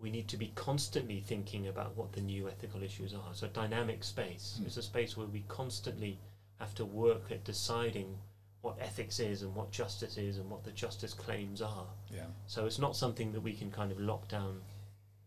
we 0.00 0.10
need 0.10 0.28
to 0.28 0.36
be 0.36 0.52
constantly 0.54 1.20
thinking 1.20 1.66
about 1.66 1.96
what 1.96 2.12
the 2.12 2.20
new 2.20 2.48
ethical 2.48 2.82
issues 2.82 3.14
are. 3.14 3.34
So 3.34 3.48
dynamic 3.48 4.04
space 4.04 4.60
mm. 4.62 4.66
is 4.66 4.76
a 4.76 4.82
space 4.82 5.16
where 5.16 5.26
we 5.26 5.44
constantly 5.48 6.18
have 6.60 6.74
to 6.76 6.84
work 6.84 7.30
at 7.30 7.44
deciding 7.44 8.16
what 8.60 8.76
ethics 8.80 9.20
is 9.20 9.42
and 9.42 9.54
what 9.54 9.70
justice 9.70 10.16
is 10.16 10.38
and 10.38 10.48
what 10.50 10.64
the 10.64 10.70
justice 10.70 11.14
claims 11.14 11.62
are. 11.62 11.86
Yeah. 12.12 12.26
So 12.46 12.66
it's 12.66 12.78
not 12.78 12.96
something 12.96 13.32
that 13.32 13.40
we 13.40 13.52
can 13.54 13.70
kind 13.70 13.90
of 13.90 14.00
lock 14.00 14.28
down 14.28 14.60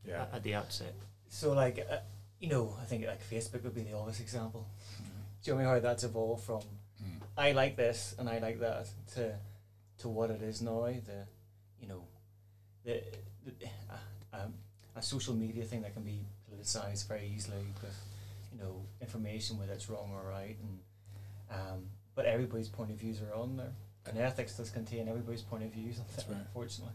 yeah. 0.06 0.24
at, 0.24 0.36
at 0.36 0.44
the 0.44 0.56
outset. 0.56 0.94
So 1.30 1.54
like, 1.54 1.86
uh, 1.90 1.98
you 2.42 2.50
know, 2.50 2.76
I 2.82 2.86
think 2.86 3.06
like 3.06 3.24
Facebook 3.30 3.64
would 3.64 3.76
be 3.76 3.84
the 3.84 3.96
obvious 3.96 4.20
example. 4.20 4.68
Mm. 5.02 5.06
Do 5.44 5.52
you 5.52 5.58
know 5.58 5.70
how 5.70 5.80
that's 5.80 6.04
evolved 6.04 6.44
from 6.44 6.60
mm. 7.02 7.22
I 7.38 7.54
like 7.54 7.78
this 7.78 8.16
and 8.20 8.28
I 8.28 8.40
like 8.40 8.60
that 8.60 8.90
to 9.16 9.36
to 10.00 10.10
what 10.10 10.32
it 10.32 10.42
is 10.42 10.62
now? 10.62 10.82
The 10.86 11.26
you 11.80 11.88
know, 11.88 12.04
the, 12.84 13.02
the 13.46 13.68
uh, 13.90 14.42
um, 14.44 14.54
a 14.96 15.02
social 15.02 15.36
media 15.36 15.64
thing 15.64 15.84
that 15.84 15.94
can 15.94 16.04
be 16.04 16.26
politicized 16.52 17.08
very 17.08 17.32
easily 17.34 17.64
with 17.82 17.98
you 18.52 18.60
know 18.60 18.82
information 19.00 19.58
whether 19.58 19.74
it's 19.74 19.90
wrong 19.90 20.12
or 20.14 20.30
right 20.30 20.58
and 20.62 20.80
um, 21.52 21.84
but 22.16 22.26
everybody's 22.26 22.70
point 22.70 22.92
of 22.92 22.98
views 22.98 23.22
are 23.22 23.36
on 23.36 23.58
there. 23.58 23.74
And 24.06 24.18
ethics 24.18 24.58
does 24.58 24.70
contain 24.72 25.08
everybody's 25.08 25.44
point 25.44 25.64
of 25.64 25.72
views, 25.72 26.00
That's 26.16 26.28
right. 26.28 26.38
unfortunately. 26.40 26.94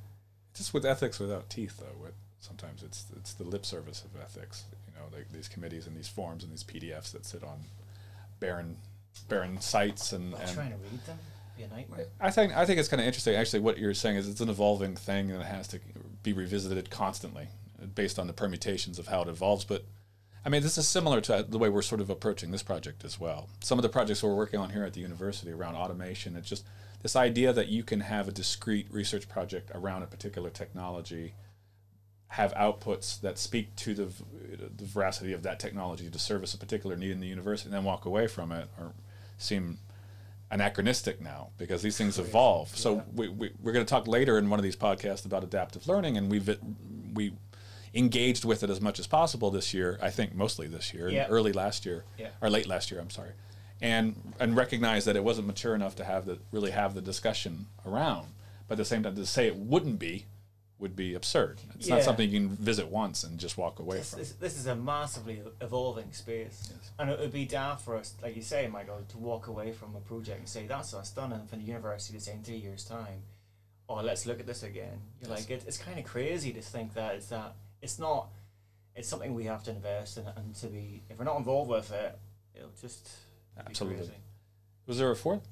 Just 0.55 0.75
with 0.75 0.85
ethics 0.85 1.21
without 1.21 1.49
teeth, 1.49 1.79
though. 1.79 2.11
Sometimes 2.41 2.83
it's 2.83 3.07
it's 3.17 3.33
the 3.35 3.45
lip 3.45 3.65
service 3.65 4.05
of 4.05 4.21
ethics. 4.21 4.65
Know, 4.97 5.17
like 5.17 5.31
these 5.33 5.49
committees 5.49 5.87
and 5.87 5.97
these 5.97 6.09
forms 6.09 6.43
and 6.43 6.53
these 6.53 6.65
PDFs 6.65 7.13
that 7.13 7.25
sit 7.27 7.45
on 7.45 7.61
barren 8.41 8.77
barren 9.29 9.61
sites 9.61 10.13
and, 10.13 10.35
and 10.35 10.55
trying 10.55 10.71
to 10.71 10.77
read 10.77 11.05
them 11.07 11.19
be 11.57 11.63
a 11.65 11.69
nightmare. 11.69 12.07
I 12.21 12.31
think 12.31 12.57
I 12.57 12.67
think 12.67 12.79
it's 12.79 12.89
kind 12.89 13.01
of 13.01 13.07
interesting. 13.07 13.35
Actually, 13.35 13.61
what 13.61 13.79
you're 13.79 13.95
saying 13.95 14.17
is 14.17 14.29
it's 14.29 14.41
an 14.41 14.49
evolving 14.49 14.95
thing 14.97 15.31
and 15.31 15.41
it 15.41 15.47
has 15.47 15.69
to 15.69 15.81
be 16.23 16.33
revisited 16.33 16.91
constantly 16.91 17.49
based 17.95 18.19
on 18.19 18.27
the 18.27 18.33
permutations 18.33 18.99
of 18.99 19.09
how 19.09 19.23
it 19.23 19.29
evolves. 19.29 19.65
But 19.65 19.85
I 20.45 20.49
mean, 20.49 20.63
this 20.63 20.79
is 20.79 20.87
similar 20.87 21.21
to 21.23 21.45
the 21.49 21.59
way 21.59 21.69
we're 21.69 21.83
sort 21.83 22.01
of 22.01 22.11
approaching 22.11 22.51
this 22.51 22.63
project 22.63 23.05
as 23.05 23.19
well. 23.19 23.49
Some 23.61 23.79
of 23.79 23.83
the 23.83 23.89
projects 23.89 24.23
we're 24.23 24.35
working 24.35 24.61
on 24.61 24.71
here 24.71 24.85
at 24.85 24.93
the 24.93 25.01
university 25.01 25.53
around 25.53 25.75
automation, 25.75 26.37
it's 26.37 26.49
just 26.49 26.65
this 27.03 27.17
idea 27.17 27.53
that 27.53 27.69
you 27.69 27.83
can 27.83 28.01
have 28.01 28.29
a 28.29 28.33
discrete 28.33 28.87
research 28.91 29.29
project 29.29 29.71
around 29.75 30.03
a 30.03 30.07
particular 30.07 30.51
technology, 30.51 31.35
have 32.37 32.53
outputs 32.53 33.19
that 33.23 33.39
speak 33.39 33.75
to 33.77 33.95
the, 33.95 34.05
the 34.77 34.85
veracity 34.85 35.33
of 35.33 35.43
that 35.43 35.59
technology 35.59 36.11
to 36.11 36.19
service 36.19 36.53
a 36.53 36.59
particular 36.59 36.95
need 36.95 37.11
in 37.11 37.19
the 37.19 37.27
university, 37.27 37.69
and 37.69 37.75
then 37.75 37.83
walk 37.83 38.05
away 38.05 38.27
from 38.27 38.53
it, 38.53 38.69
or 38.79 38.93
seem 39.39 39.79
anachronistic 40.51 41.19
now 41.19 41.49
because 41.57 41.81
these 41.81 41.97
things 41.97 42.19
oh, 42.19 42.23
evolve. 42.23 42.69
Yeah. 42.73 42.77
So 42.79 43.03
we, 43.15 43.29
we, 43.29 43.53
we're 43.63 43.73
going 43.73 43.87
to 43.87 43.89
talk 43.89 44.07
later 44.07 44.37
in 44.37 44.51
one 44.51 44.59
of 44.59 44.65
these 44.65 44.77
podcasts 44.77 45.25
about 45.25 45.45
adaptive 45.45 45.89
learning, 45.89 46.19
and 46.19 46.31
we've 46.31 46.59
we 47.15 47.33
engaged 47.95 48.45
with 48.45 48.63
it 48.63 48.69
as 48.69 48.83
much 48.83 48.99
as 48.99 49.07
possible 49.07 49.51
this 49.51 49.73
year. 49.73 49.99
I 50.03 50.11
think 50.11 50.35
mostly 50.35 50.67
this 50.67 50.93
year, 50.93 51.09
yeah. 51.09 51.29
early 51.29 51.55
last 51.55 51.87
year, 51.87 52.05
yeah. 52.19 52.29
or 52.43 52.51
late 52.51 52.67
last 52.67 52.91
year. 52.91 53.01
I'm 53.01 53.09
sorry, 53.09 53.33
and 53.81 54.15
and 54.39 54.55
recognize 54.55 55.07
that 55.07 55.17
it 55.17 55.25
wasn't 55.25 55.47
mature 55.47 55.75
enough 55.75 55.97
to 55.97 56.05
have 56.05 56.27
the 56.27 56.39
really 56.53 56.73
have 56.73 56.95
the 56.95 57.01
discussion 57.01 57.69
around. 57.87 58.27
But 58.69 58.75
at 58.75 58.79
the 58.79 58.85
same 58.85 59.05
time, 59.05 59.17
to 59.17 59.25
say 59.25 59.47
it 59.47 59.57
wouldn't 59.57 59.99
be 59.99 60.27
would 60.79 60.95
be 60.95 61.15
absurd. 61.15 61.61
It's 61.75 61.87
Yeah. 61.89 61.95
not 61.97 62.05
something 62.05 62.29
you 62.31 62.39
can 62.41 62.49
visit 62.57 62.89
once 62.89 63.25
and 63.25 63.39
just 63.41 63.57
walk 63.57 63.79
away 63.79 63.97
This, 63.99 64.11
from. 64.11 64.19
this, 64.19 64.33
this 64.33 64.57
is 64.59 64.67
a 64.67 64.77
massively 64.77 65.43
evolving 65.61 66.13
space. 66.13 66.71
Yes. 66.71 66.91
And 66.99 67.09
it 67.11 67.19
would 67.19 67.33
be 67.33 67.47
daft 67.47 67.83
for 67.85 67.97
us, 67.97 68.15
like 68.23 68.37
you 68.37 68.43
say, 68.43 68.67
Michael, 68.69 69.03
to 69.09 69.19
walk 69.19 69.47
away 69.47 69.73
from 69.73 69.97
a 69.97 70.01
project 70.01 70.39
and 70.41 70.49
say, 70.49 70.67
that's 70.67 70.93
us 70.93 71.11
done, 71.11 71.33
and 71.33 71.49
for 71.49 71.57
the 71.57 71.63
university 71.63 72.19
to 72.19 72.23
say 72.25 72.33
in 72.33 72.43
three 72.43 72.57
years' 72.59 72.85
time, 72.85 73.23
oh, 73.89 73.97
let's 74.03 74.27
look 74.27 74.39
at 74.39 74.47
this 74.47 74.63
again. 74.63 75.01
You're 75.21 75.31
Yes. 75.31 75.41
like, 75.41 75.51
it, 75.51 75.65
it's 75.67 75.79
kind 75.79 75.99
of 75.99 76.05
crazy 76.05 76.53
to 76.53 76.61
think 76.61 76.93
that 76.95 77.15
it's 77.15 77.29
that, 77.29 77.55
it's 77.81 77.99
not, 77.99 78.29
it's 78.95 79.09
something 79.09 79.35
we 79.35 79.45
have 79.45 79.63
to 79.65 79.71
invest 79.71 80.19
in 80.19 80.27
and 80.27 80.55
to 80.57 80.67
be, 80.67 81.03
if 81.09 81.19
we're 81.19 81.25
not 81.25 81.39
involved 81.39 81.71
with 81.71 81.91
it, 81.91 82.19
it'll 82.55 82.69
just 82.79 83.05
be 83.57 83.63
Absolutely. 83.67 83.99
crazy. 83.99 84.13
Was 84.87 84.99
there 84.99 85.11
a 85.11 85.17
fourth? 85.17 85.49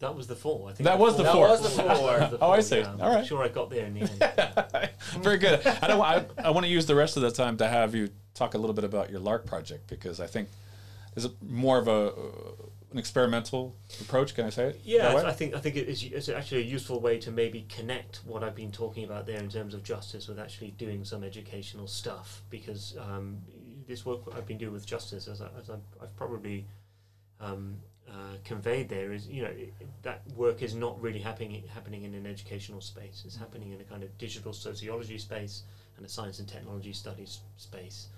That 0.00 0.14
was 0.14 0.26
the 0.28 0.36
four. 0.36 0.68
I 0.68 0.72
think 0.72 0.84
That 0.86 0.98
was 0.98 1.16
the 1.16 1.24
That 1.24 1.32
four. 1.32 1.48
was 1.48 1.62
the 1.62 1.68
four. 1.82 1.86
was 1.86 2.30
the 2.30 2.38
Oh, 2.42 2.50
I 2.50 2.60
see. 2.60 2.78
yeah. 2.78 2.92
I'm 2.92 3.00
All 3.00 3.14
right. 3.14 3.26
Sure, 3.26 3.42
I 3.42 3.48
got 3.48 3.70
there 3.70 3.86
in 3.86 3.94
the 3.94 4.00
end. 4.02 4.90
Very 5.24 5.38
good. 5.38 5.66
I 5.66 5.86
don't. 5.88 6.00
I, 6.00 6.24
I 6.42 6.50
want 6.50 6.64
to 6.66 6.70
use 6.70 6.86
the 6.86 6.94
rest 6.94 7.16
of 7.16 7.22
the 7.22 7.30
time 7.30 7.56
to 7.58 7.68
have 7.68 7.94
you 7.94 8.10
talk 8.34 8.54
a 8.54 8.58
little 8.58 8.74
bit 8.74 8.84
about 8.84 9.10
your 9.10 9.20
LARC 9.20 9.44
project 9.46 9.88
because 9.88 10.20
I 10.20 10.26
think 10.26 10.48
there's 11.14 11.24
a, 11.24 11.32
more 11.42 11.78
of 11.78 11.88
a 11.88 12.12
uh, 12.12 12.12
an 12.92 12.98
experimental 12.98 13.74
approach. 14.00 14.34
Can 14.34 14.46
I 14.46 14.50
say 14.50 14.66
it? 14.68 14.80
Yeah. 14.84 15.14
I 15.16 15.32
think 15.32 15.54
I 15.54 15.58
think 15.60 15.76
it 15.76 15.88
is 15.88 16.02
it's 16.04 16.28
actually 16.28 16.62
a 16.62 16.64
useful 16.64 17.00
way 17.00 17.18
to 17.18 17.30
maybe 17.32 17.66
connect 17.68 18.20
what 18.24 18.44
I've 18.44 18.54
been 18.54 18.70
talking 18.72 19.04
about 19.04 19.26
there 19.26 19.38
in 19.40 19.48
terms 19.48 19.74
of 19.74 19.82
justice 19.82 20.28
with 20.28 20.38
actually 20.38 20.70
doing 20.72 21.04
some 21.04 21.24
educational 21.24 21.88
stuff 21.88 22.42
because 22.50 22.96
um, 23.00 23.38
this 23.88 24.06
work 24.06 24.20
I've 24.36 24.46
been 24.46 24.58
doing 24.58 24.72
with 24.72 24.86
justice, 24.86 25.26
as, 25.28 25.40
I, 25.42 25.48
as 25.58 25.70
I've, 25.70 25.80
I've 26.00 26.14
probably 26.16 26.66
um, 27.40 27.76
uh, 28.08 28.36
conveyed 28.44 28.88
there, 28.88 29.12
is 29.12 29.26
you 29.26 29.42
know 29.42 29.52
that 30.02 30.22
work 30.34 30.62
is 30.62 30.74
not 30.74 31.00
really 31.00 31.18
happening 31.18 31.62
happening 31.74 32.04
in 32.04 32.14
an 32.14 32.26
educational 32.26 32.80
space. 32.80 33.22
It's 33.26 33.36
happening 33.36 33.72
in 33.72 33.80
a 33.80 33.84
kind 33.84 34.02
of 34.02 34.16
digital 34.18 34.52
sociology 34.52 35.18
space 35.18 35.62
and 35.96 36.06
a 36.06 36.08
science 36.08 36.38
and 36.38 36.48
technology 36.48 36.92
studies 36.92 37.40
space. 37.56 38.08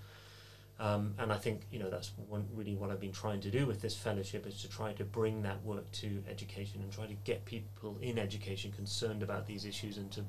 Um, 0.79 1.15
and 1.19 1.31
I 1.31 1.37
think 1.37 1.63
you 1.71 1.79
know 1.79 1.91
that's 1.91 2.13
one, 2.29 2.47
really 2.55 2.75
what 2.75 2.91
I've 2.91 3.01
been 3.01 3.13
trying 3.13 3.41
to 3.41 3.51
do 3.51 3.67
with 3.67 3.83
this 3.83 3.97
fellowship 3.97 4.47
is 4.47 4.63
to 4.63 4.69
try 4.69 4.93
to 4.95 5.05
bring 5.05 5.43
that 5.43 5.63
work 5.63 5.91
to 5.93 6.23
education 6.29 6.81
and 6.83 6.91
try 6.91 7.07
to 7.07 7.15
get 7.25 7.45
people 7.45 7.99
in 8.01 8.19
education 8.19 8.73
concerned 8.73 9.23
about 9.23 9.47
these 9.47 9.65
issues 9.65 9.99
and 9.99 10.11
to 10.13 10.25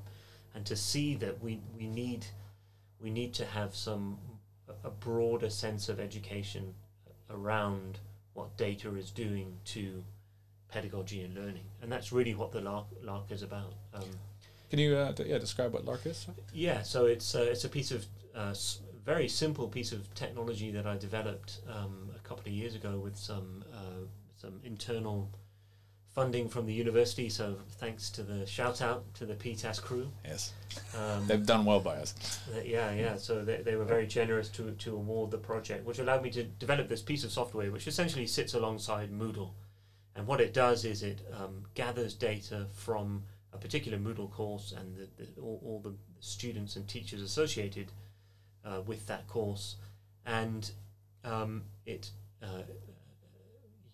and 0.54 0.66
to 0.66 0.76
see 0.76 1.16
that 1.16 1.42
we, 1.42 1.60
we 1.78 1.88
need 1.88 2.26
we 3.00 3.10
need 3.10 3.34
to 3.36 3.46
have 3.46 3.76
some 3.76 4.18
a 4.84 4.90
broader 4.90 5.50
sense 5.50 5.88
of 5.88 6.00
education 6.00 6.74
around 7.30 8.00
what 8.34 8.56
data 8.58 8.96
is 8.96 9.12
doing 9.12 9.58
to 9.66 10.04
pedagogy 10.70 11.22
and 11.24 11.36
learning, 11.36 11.66
and 11.82 11.92
that's 11.92 12.12
really 12.12 12.34
what 12.36 12.52
the 12.52 12.62
LARC, 12.62 12.86
LARC 13.04 13.32
is 13.32 13.44
about. 13.44 13.74
Um, 13.94 14.04
Can 14.70 14.80
you 14.80 14.96
uh, 14.96 15.12
d- 15.12 15.26
yeah 15.28 15.38
describe 15.38 15.74
what 15.74 15.86
LARC 15.86 16.06
is? 16.06 16.28
yeah, 16.54 16.82
so 16.82 17.06
it's 17.06 17.36
uh, 17.36 17.40
it's 17.52 17.66
a 17.66 17.70
piece 17.70 17.92
of 17.92 18.06
uh, 18.36 18.50
s- 18.52 18.80
very 19.06 19.28
simple 19.28 19.68
piece 19.68 19.92
of 19.92 20.14
technology 20.16 20.72
that 20.72 20.86
I 20.88 20.96
developed 20.98 21.60
um, 21.68 22.10
a 22.16 22.20
couple 22.20 22.44
of 22.48 22.54
years 22.54 22.76
ago 22.76 22.98
with 22.98 23.18
some 23.18 23.64
uh, 23.74 24.06
some 24.38 24.62
internal 24.64 25.30
funding 26.12 26.50
from 26.50 26.66
the 26.66 26.74
university. 26.74 27.30
So 27.30 27.58
thanks 27.80 28.10
to 28.12 28.24
the 28.24 28.46
shout 28.46 28.82
out 28.82 29.04
to 29.16 29.26
the 29.26 29.34
PTAS 29.36 29.82
crew. 29.82 30.12
Yes, 30.26 30.54
Um, 30.98 31.26
they've 31.28 31.46
done 31.46 31.66
well 31.66 31.80
by 31.80 31.96
us. 31.98 32.40
yeah, 32.66 32.92
yeah. 32.94 33.16
So 33.18 33.44
they, 33.44 33.58
they 33.58 33.76
were 33.76 33.86
very 33.86 34.08
generous 34.08 34.50
to, 34.50 34.72
to 34.72 34.96
award 34.96 35.32
the 35.32 35.38
project, 35.38 35.86
which 35.86 36.00
allowed 36.00 36.24
me 36.24 36.30
to 36.32 36.44
develop 36.44 36.90
this 36.90 37.02
piece 37.02 37.24
of 37.24 37.32
software, 37.32 37.72
which 37.72 37.88
essentially 37.88 38.28
sits 38.28 38.54
alongside 38.54 39.12
Moodle. 39.12 39.52
And 40.16 40.28
what 40.28 40.42
it 40.42 40.54
does 40.54 40.84
is 40.84 41.04
it 41.04 41.22
um, 41.34 41.66
gathers 41.74 42.14
data 42.14 42.68
from 42.74 43.24
a 43.54 43.58
particular 43.58 43.98
Moodle 43.98 44.30
course 44.30 44.74
and 44.78 44.96
the, 44.96 45.08
the, 45.24 45.42
all, 45.42 45.62
all 45.66 45.80
the 45.80 45.94
students 46.20 46.76
and 46.76 46.88
teachers 46.88 47.22
associated 47.22 47.92
uh, 48.66 48.82
with 48.86 49.08
that 49.08 49.28
course, 49.28 49.78
and 50.26 50.72
um, 51.24 51.64
it 51.86 52.12
uh, 52.44 52.64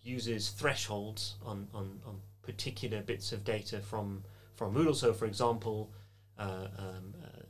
uses 0.02 0.50
thresholds 0.50 1.36
on, 1.44 1.68
on, 1.74 2.00
on 2.06 2.20
particular 2.42 3.02
bits 3.02 3.32
of 3.32 3.44
data 3.44 3.80
from 3.80 4.24
from 4.54 4.74
Moodle. 4.74 4.96
So, 4.96 5.12
for 5.12 5.26
example, 5.26 5.92
uh, 6.38 6.66
um, 6.76 7.14
uh, 7.22 7.42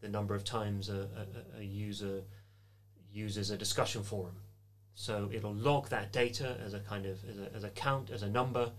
the 0.00 0.08
number 0.08 0.34
of 0.36 0.44
times 0.44 0.88
a, 0.88 1.08
a, 1.56 1.60
a 1.60 1.62
user 1.64 2.22
uses 3.12 3.50
a 3.50 3.56
discussion 3.56 4.02
forum. 4.04 4.36
So 4.94 5.30
it'll 5.32 5.54
log 5.54 5.88
that 5.88 6.12
data 6.12 6.56
as 6.64 6.74
a 6.74 6.80
kind 6.80 7.06
of 7.06 7.18
as 7.28 7.38
a, 7.38 7.56
as 7.56 7.64
a 7.64 7.70
count, 7.70 8.10
as 8.10 8.22
a 8.22 8.28
number, 8.28 8.70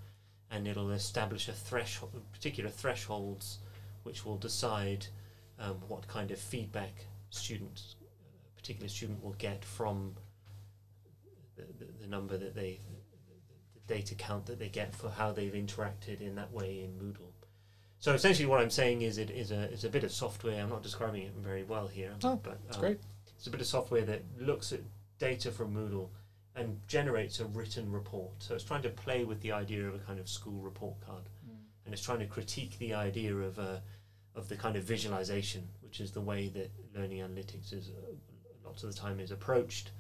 and 0.50 0.68
it'll 0.68 0.92
establish 0.92 1.48
a 1.50 1.54
threshold, 1.54 2.12
particular 2.32 2.70
thresholds, 2.70 3.58
which 4.04 4.26
will 4.26 4.38
decide 4.38 5.08
um, 5.60 5.78
what 5.88 6.08
kind 6.08 6.32
of 6.32 6.40
feedback 6.40 7.06
students, 7.30 7.96
a 8.02 8.60
particular 8.60 8.88
student 8.88 9.24
will 9.24 9.36
get 9.38 9.66
from 9.66 10.16
the, 12.02 12.08
number 12.08 12.38
that 12.38 12.56
they, 12.56 12.80
the 13.74 13.94
data 13.94 14.16
count 14.16 14.46
that 14.48 14.60
they 14.60 14.70
get 14.70 14.96
for 14.96 15.10
how 15.10 15.32
they've 15.32 15.54
interacted 15.54 16.22
in 16.22 16.36
that 16.36 16.52
way 16.52 16.84
in 16.84 16.92
Moodle. 16.92 17.32
So 18.00 18.14
essentially, 18.14 18.48
what 18.48 18.60
I'm 18.60 18.72
saying 18.72 19.04
is 19.04 19.18
it 19.20 19.30
is 19.30 19.52
a 19.52 19.70
is 19.72 19.84
a 19.84 19.90
bit 19.90 20.04
of 20.04 20.12
software. 20.12 20.60
I'm 20.62 20.70
not 20.70 20.82
describing 20.82 21.22
it 21.22 21.34
very 21.38 21.64
well 21.64 21.88
here, 21.88 22.12
Oh, 22.24 22.36
but 22.42 22.58
It's 22.68 22.78
um, 22.78 22.82
great. 22.82 23.00
it's 23.38 23.46
a 23.46 23.52
bit 23.52 23.62
of 23.62 23.68
software 23.68 24.02
that 24.06 24.24
looks 24.40 24.74
at 24.74 24.80
data 25.20 25.52
from 25.52 25.76
Moodle 25.76 26.10
and 26.56 26.80
generates 26.88 27.40
a 27.40 27.46
written 27.46 27.92
report. 27.92 28.32
So 28.40 28.56
it's 28.56 28.64
trying 28.64 28.82
to 28.82 28.90
play 28.90 29.24
with 29.24 29.40
the 29.42 29.52
idea 29.52 29.88
of 29.88 29.94
a 29.94 30.00
kind 30.00 30.20
of 30.20 30.28
school 30.28 30.60
report 30.62 30.96
card, 31.06 31.24
and 31.86 31.94
it's 31.94 32.02
trying 32.04 32.20
to 32.20 32.26
critique 32.26 32.78
the 32.80 32.96
idea 32.96 33.36
of 33.36 33.60
uh, 33.60 33.78
of 34.34 34.50
the 34.50 34.56
kind 34.56 34.76
of 34.76 34.84
visualization, 34.84 35.68
which 35.84 36.00
is 36.00 36.10
the 36.12 36.22
way 36.22 36.48
that 36.48 36.72
learning 36.96 37.20
analytics 37.20 37.72
is 37.72 37.90
uh, 37.90 38.14
lots 38.66 38.82
of 38.84 38.92
the 38.92 39.00
time 39.00 39.20
is 39.20 39.30
approached, 39.30 39.92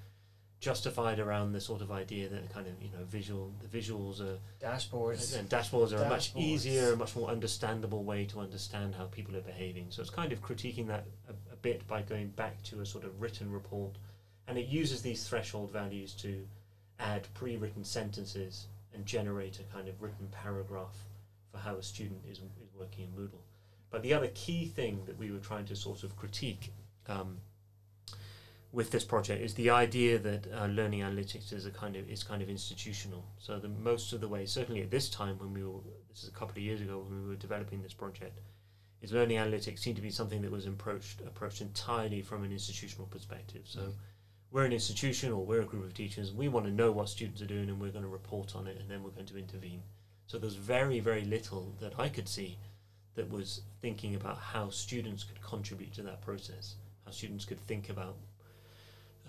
justified 0.61 1.19
around 1.19 1.51
the 1.51 1.59
sort 1.59 1.81
of 1.81 1.91
idea 1.91 2.29
that 2.29 2.47
kind 2.53 2.67
of 2.67 2.73
you 2.81 2.89
know 2.91 3.03
visual 3.05 3.51
the 3.61 3.77
visuals 3.77 4.21
are 4.21 4.37
Dashboards. 4.63 5.37
and 5.37 5.49
dashboards 5.49 5.91
are 5.91 6.03
a 6.03 6.07
much 6.07 6.33
Dashboards. 6.33 6.39
easier, 6.41 6.95
much 6.95 7.15
more 7.15 7.29
understandable 7.29 8.03
way 8.03 8.25
to 8.25 8.39
understand 8.39 8.93
how 8.95 9.05
people 9.05 9.35
are 9.35 9.41
behaving. 9.41 9.87
So 9.89 10.01
it's 10.01 10.11
kind 10.11 10.31
of 10.31 10.41
critiquing 10.41 10.87
that 10.87 11.05
a, 11.27 11.33
a 11.51 11.55
bit 11.57 11.85
by 11.87 12.03
going 12.03 12.29
back 12.29 12.61
to 12.65 12.79
a 12.81 12.85
sort 12.85 13.03
of 13.03 13.19
written 13.19 13.51
report, 13.51 13.95
and 14.47 14.57
it 14.57 14.67
uses 14.67 15.01
these 15.01 15.27
threshold 15.27 15.71
values 15.71 16.13
to 16.21 16.47
add 16.99 17.27
pre-written 17.33 17.83
sentences 17.83 18.67
and 18.93 19.03
generate 19.05 19.59
a 19.59 19.63
kind 19.75 19.87
of 19.87 19.99
written 19.99 20.27
paragraph 20.31 20.95
for 21.51 21.57
how 21.57 21.75
a 21.75 21.83
student 21.83 22.21
is, 22.29 22.37
is 22.37 22.69
working 22.79 23.05
in 23.05 23.11
Moodle. 23.19 23.41
But 23.89 24.03
the 24.03 24.13
other 24.13 24.29
key 24.35 24.65
thing 24.67 25.01
that 25.07 25.17
we 25.17 25.31
were 25.31 25.39
trying 25.39 25.65
to 25.65 25.75
sort 25.75 26.03
of 26.03 26.15
critique 26.15 26.71
um, 27.09 27.37
with 28.73 28.91
this 28.91 29.03
project 29.03 29.41
is 29.41 29.53
the 29.55 29.69
idea 29.69 30.17
that 30.17 30.47
uh, 30.53 30.65
learning 30.67 31.01
analytics 31.01 31.51
is 31.51 31.65
a 31.65 31.71
kind 31.71 31.95
of 31.95 32.09
is 32.09 32.23
kind 32.23 32.41
of 32.41 32.49
institutional. 32.49 33.25
So 33.37 33.59
the 33.59 33.67
most 33.67 34.13
of 34.13 34.21
the 34.21 34.27
way, 34.27 34.45
certainly 34.45 34.81
at 34.81 34.91
this 34.91 35.09
time 35.09 35.37
when 35.39 35.53
we 35.53 35.63
were 35.63 35.79
this 36.09 36.23
is 36.23 36.29
a 36.29 36.31
couple 36.31 36.53
of 36.53 36.63
years 36.63 36.81
ago 36.81 36.99
when 36.99 37.21
we 37.23 37.29
were 37.29 37.35
developing 37.35 37.81
this 37.81 37.93
project, 37.93 38.39
is 39.01 39.11
learning 39.11 39.37
analytics 39.37 39.79
seemed 39.79 39.97
to 39.97 40.01
be 40.01 40.11
something 40.11 40.41
that 40.41 40.51
was 40.51 40.65
approached 40.67 41.21
approached 41.21 41.61
entirely 41.61 42.21
from 42.21 42.43
an 42.43 42.51
institutional 42.51 43.07
perspective. 43.07 43.63
So 43.65 43.79
Mm. 43.81 43.93
we're 44.51 44.65
an 44.65 44.73
institution 44.73 45.31
or 45.31 45.45
we're 45.45 45.61
a 45.61 45.65
group 45.65 45.85
of 45.85 45.93
teachers 45.93 46.29
and 46.29 46.37
we 46.37 46.47
want 46.47 46.65
to 46.65 46.71
know 46.71 46.91
what 46.91 47.09
students 47.09 47.41
are 47.41 47.47
doing 47.47 47.69
and 47.69 47.79
we're 47.79 47.91
going 47.91 48.03
to 48.03 48.09
report 48.09 48.55
on 48.55 48.67
it 48.67 48.77
and 48.79 48.89
then 48.89 49.01
we're 49.03 49.11
going 49.11 49.25
to 49.27 49.37
intervene. 49.37 49.81
So 50.27 50.37
there's 50.37 50.55
very, 50.55 50.99
very 50.99 51.25
little 51.25 51.73
that 51.79 51.99
I 51.99 52.07
could 52.09 52.27
see 52.29 52.57
that 53.15 53.29
was 53.29 53.61
thinking 53.81 54.15
about 54.15 54.37
how 54.37 54.69
students 54.69 55.23
could 55.25 55.41
contribute 55.41 55.93
to 55.95 56.03
that 56.03 56.21
process, 56.21 56.75
how 57.05 57.11
students 57.11 57.43
could 57.45 57.59
think 57.67 57.89
about 57.89 58.15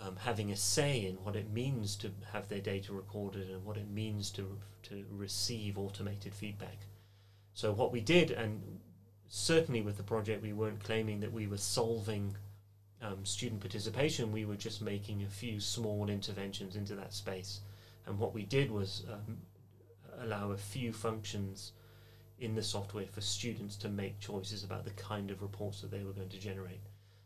um, 0.00 0.16
having 0.16 0.50
a 0.50 0.57
say 0.57 1.07
in 1.07 1.16
what 1.16 1.37
it 1.37 1.52
means 1.52 1.96
to 1.96 2.11
have 2.33 2.48
their 2.48 2.61
data 2.61 2.92
recorded 2.92 3.50
and 3.50 3.64
what 3.64 3.76
it 3.76 3.90
means 3.90 4.31
to 4.31 4.59
to 4.83 5.05
receive 5.11 5.78
automated 5.78 6.35
feedback. 6.35 6.78
So 7.55 7.72
what 7.72 7.92
we 7.92 8.00
did, 8.00 8.31
and 8.31 8.81
certainly 9.28 9.81
with 9.81 9.96
the 9.96 10.02
project, 10.02 10.42
we 10.42 10.52
weren't 10.52 10.83
claiming 10.83 11.20
that 11.20 11.33
we 11.33 11.46
were 11.46 11.59
solving 11.59 12.37
um, 13.00 13.24
student 13.24 13.61
participation. 13.61 14.33
We 14.33 14.44
were 14.44 14.57
just 14.57 14.83
making 14.83 15.22
a 15.22 15.28
few 15.28 15.61
small 15.61 16.09
interventions 16.09 16.76
into 16.76 16.94
that 16.96 17.12
space, 17.12 17.61
and 18.07 18.18
what 18.18 18.35
we 18.35 18.44
did 18.44 18.70
was 18.70 19.05
um, 19.12 19.38
allow 20.20 20.50
a 20.50 20.57
few 20.57 20.92
functions 20.92 21.72
in 22.38 22.55
the 22.55 22.62
software 22.62 23.07
for 23.07 23.20
students 23.20 23.76
to 23.76 23.88
make 23.88 24.18
choices 24.18 24.64
about 24.64 24.85
the 24.85 24.90
kind 24.90 25.31
of 25.31 25.42
reports 25.42 25.81
that 25.81 25.90
they 25.90 26.02
were 26.02 26.12
going 26.12 26.28
to 26.28 26.38
generate. 26.38 26.81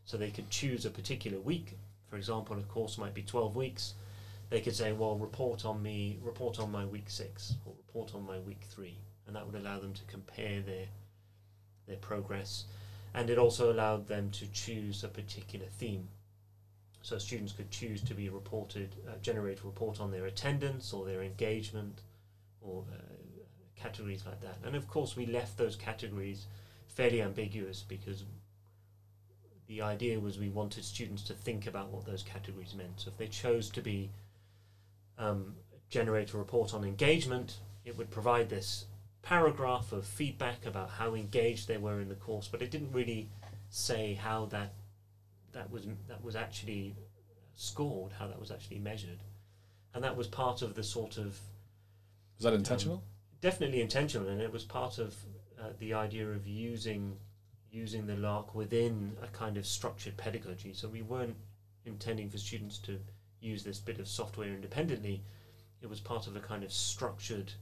So 0.05 0.17
they 0.17 0.31
could 0.31 0.51
choose 0.51 0.85
a 0.85 0.91
particular 0.91 1.41
week. 1.41 1.79
For 2.09 2.17
example, 2.17 2.59
a 2.59 2.63
course 2.63 2.99
might 2.99 3.15
be 3.15 3.23
12 3.23 3.57
weeks. 3.57 3.95
They 4.49 4.61
could 4.61 4.77
say, 4.77 4.93
well, 4.93 5.17
report 5.17 5.65
on 5.65 5.83
me, 5.83 6.19
report 6.23 6.61
on 6.61 6.71
my 6.71 6.85
week 6.85 7.11
six, 7.11 7.55
or 7.65 7.75
report 7.77 8.15
on 8.15 8.25
my 8.25 8.39
week 8.39 8.63
three. 8.71 8.97
And 9.27 9.35
that 9.35 9.45
would 9.45 9.61
allow 9.61 9.81
them 9.81 9.93
to 9.95 10.05
compare 10.05 10.61
their, 10.61 10.87
their 11.89 11.97
progress. 11.97 12.65
And 13.15 13.29
it 13.29 13.39
also 13.39 13.73
allowed 13.73 14.07
them 14.07 14.31
to 14.33 14.47
choose 14.49 15.03
a 15.03 15.09
particular 15.09 15.67
theme. 15.79 16.09
So 17.03 17.19
students 17.19 17.53
could 17.53 17.71
choose 17.71 18.03
to 18.03 18.15
be 18.15 18.29
reported, 18.29 18.95
uh, 19.09 19.13
generate 19.23 19.61
a 19.61 19.67
report 19.67 20.01
on 20.01 20.11
their 20.11 20.27
attendance 20.27 20.93
or 20.93 21.05
their 21.05 21.23
engagement 21.23 22.03
or 22.61 22.85
uh, 22.93 22.99
categories 23.77 24.25
like 24.27 24.41
that. 24.41 24.59
And 24.65 24.75
of 24.75 24.89
course, 24.89 25.17
we 25.17 25.27
left 25.27 25.57
those 25.57 25.77
categories 25.77 26.47
fairly 26.89 27.23
ambiguous 27.23 27.85
because 27.87 28.25
the 29.69 29.83
idea 29.83 30.19
was 30.21 30.39
we 30.39 30.49
wanted 30.49 30.85
students 30.85 31.23
to 31.25 31.35
think 31.35 31.67
about 31.67 31.91
what 31.91 32.05
those 32.07 32.23
categories 32.23 32.75
meant. 32.75 33.01
So 33.01 33.11
if 33.11 33.17
they 33.17 33.27
chose 33.27 33.69
to 33.71 33.81
be 33.81 34.11
um, 35.19 35.55
generate 35.89 36.33
a 36.33 36.39
report 36.39 36.75
on 36.75 36.85
engagement, 36.85 37.59
it 37.85 37.97
would 37.97 38.11
provide 38.11 38.49
this 38.49 38.87
paragraph 39.23 39.93
of 39.93 40.07
feedback 40.07 40.67
about 40.67 40.91
how 40.91 41.15
engaged 41.15 41.67
they 41.67 41.79
were 41.79 42.01
in 42.01 42.09
the 42.09 42.15
course, 42.15 42.49
but 42.49 42.63
it 42.63 42.71
didn't 42.71 42.93
really 42.93 43.29
say 43.71 44.15
how 44.15 44.47
that 44.47 44.73
that 45.53 45.71
was 45.71 45.87
that 46.09 46.23
was 46.23 46.37
actually 46.37 46.95
scored, 47.57 48.13
how 48.13 48.27
that 48.29 48.39
was 48.39 48.51
actually 48.51 48.79
measured, 48.79 49.19
and 49.95 50.05
that 50.05 50.17
was 50.17 50.27
part 50.29 50.63
of 50.63 50.75
the 50.75 50.83
sort 50.83 51.17
of 51.17 51.39
Was 52.37 52.45
that 52.45 52.53
intentional? 52.55 53.03
definitely 53.41 53.81
intentional, 53.81 54.29
and 54.29 54.41
it 54.41 54.53
was 54.53 54.65
part 54.65 54.99
of 54.99 55.15
uh, 55.61 55.71
the 55.79 55.95
idea 55.95 56.29
of 56.29 56.47
using 56.47 57.17
using 57.77 58.07
the 58.07 58.15
LARC 58.15 58.55
within 58.55 59.17
a 59.23 59.27
kind 59.29 59.57
of 59.59 59.67
structured 59.67 60.17
pedagogy. 60.17 60.73
So 60.73 60.89
we 60.89 61.03
weren't 61.03 61.37
intending 61.85 62.31
for 62.31 62.39
students 62.39 62.79
to 62.79 62.99
use 63.41 63.63
this 63.63 63.79
bit 63.79 64.01
of 64.01 64.09
software 64.09 64.49
independently. 64.49 65.23
It 65.83 65.91
was 65.91 66.01
part 66.01 66.27
of 66.27 66.35
a 66.35 66.41
kind 66.41 66.65
of 66.65 66.73
structured 66.73 67.53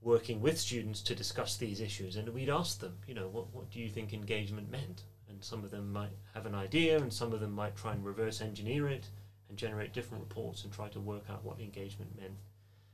working 0.00 0.40
with 0.40 0.58
students 0.58 1.02
to 1.02 1.14
discuss 1.14 1.56
these 1.56 1.80
issues, 1.80 2.16
and 2.16 2.28
we'd 2.30 2.48
ask 2.48 2.78
them, 2.78 2.96
you 3.06 3.14
know, 3.14 3.28
what 3.28 3.52
what 3.52 3.70
do 3.70 3.80
you 3.80 3.90
think 3.90 4.14
engagement 4.14 4.70
meant? 4.70 5.02
And 5.28 5.44
some 5.44 5.64
of 5.64 5.70
them 5.70 5.92
might 5.92 6.16
have 6.32 6.46
an 6.46 6.54
idea, 6.54 6.96
and 6.96 7.12
some 7.12 7.32
of 7.32 7.40
them 7.40 7.52
might 7.52 7.76
try 7.76 7.92
and 7.92 8.04
reverse 8.04 8.40
engineer 8.40 8.88
it 8.88 9.08
and 9.48 9.58
generate 9.58 9.92
different 9.92 10.22
reports 10.22 10.64
and 10.64 10.72
try 10.72 10.88
to 10.88 11.00
work 11.00 11.24
out 11.28 11.44
what 11.44 11.60
engagement 11.60 12.16
meant 12.16 12.38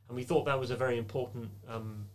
and 0.09 0.16
we 0.16 0.22
thought 0.22 0.44
that 0.44 0.59
was 0.59 0.70
a 0.70 0.76
very 0.76 0.98
important 0.98 1.50
um, 1.68 2.07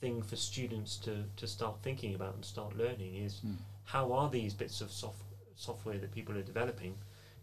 thing 0.00 0.22
for 0.22 0.36
students 0.36 0.96
to, 0.98 1.24
to 1.36 1.46
start 1.46 1.76
thinking 1.82 2.14
about 2.14 2.34
and 2.34 2.44
start 2.44 2.76
learning 2.76 3.14
is 3.16 3.40
Mm. 3.44 3.56
how 3.84 4.12
are 4.12 4.28
these 4.30 4.54
bits 4.54 4.80
of 4.80 4.90
soft, 4.90 5.22
software 5.56 5.98
that 5.98 6.12
people 6.12 6.36
are 6.36 6.42
developing 6.42 6.96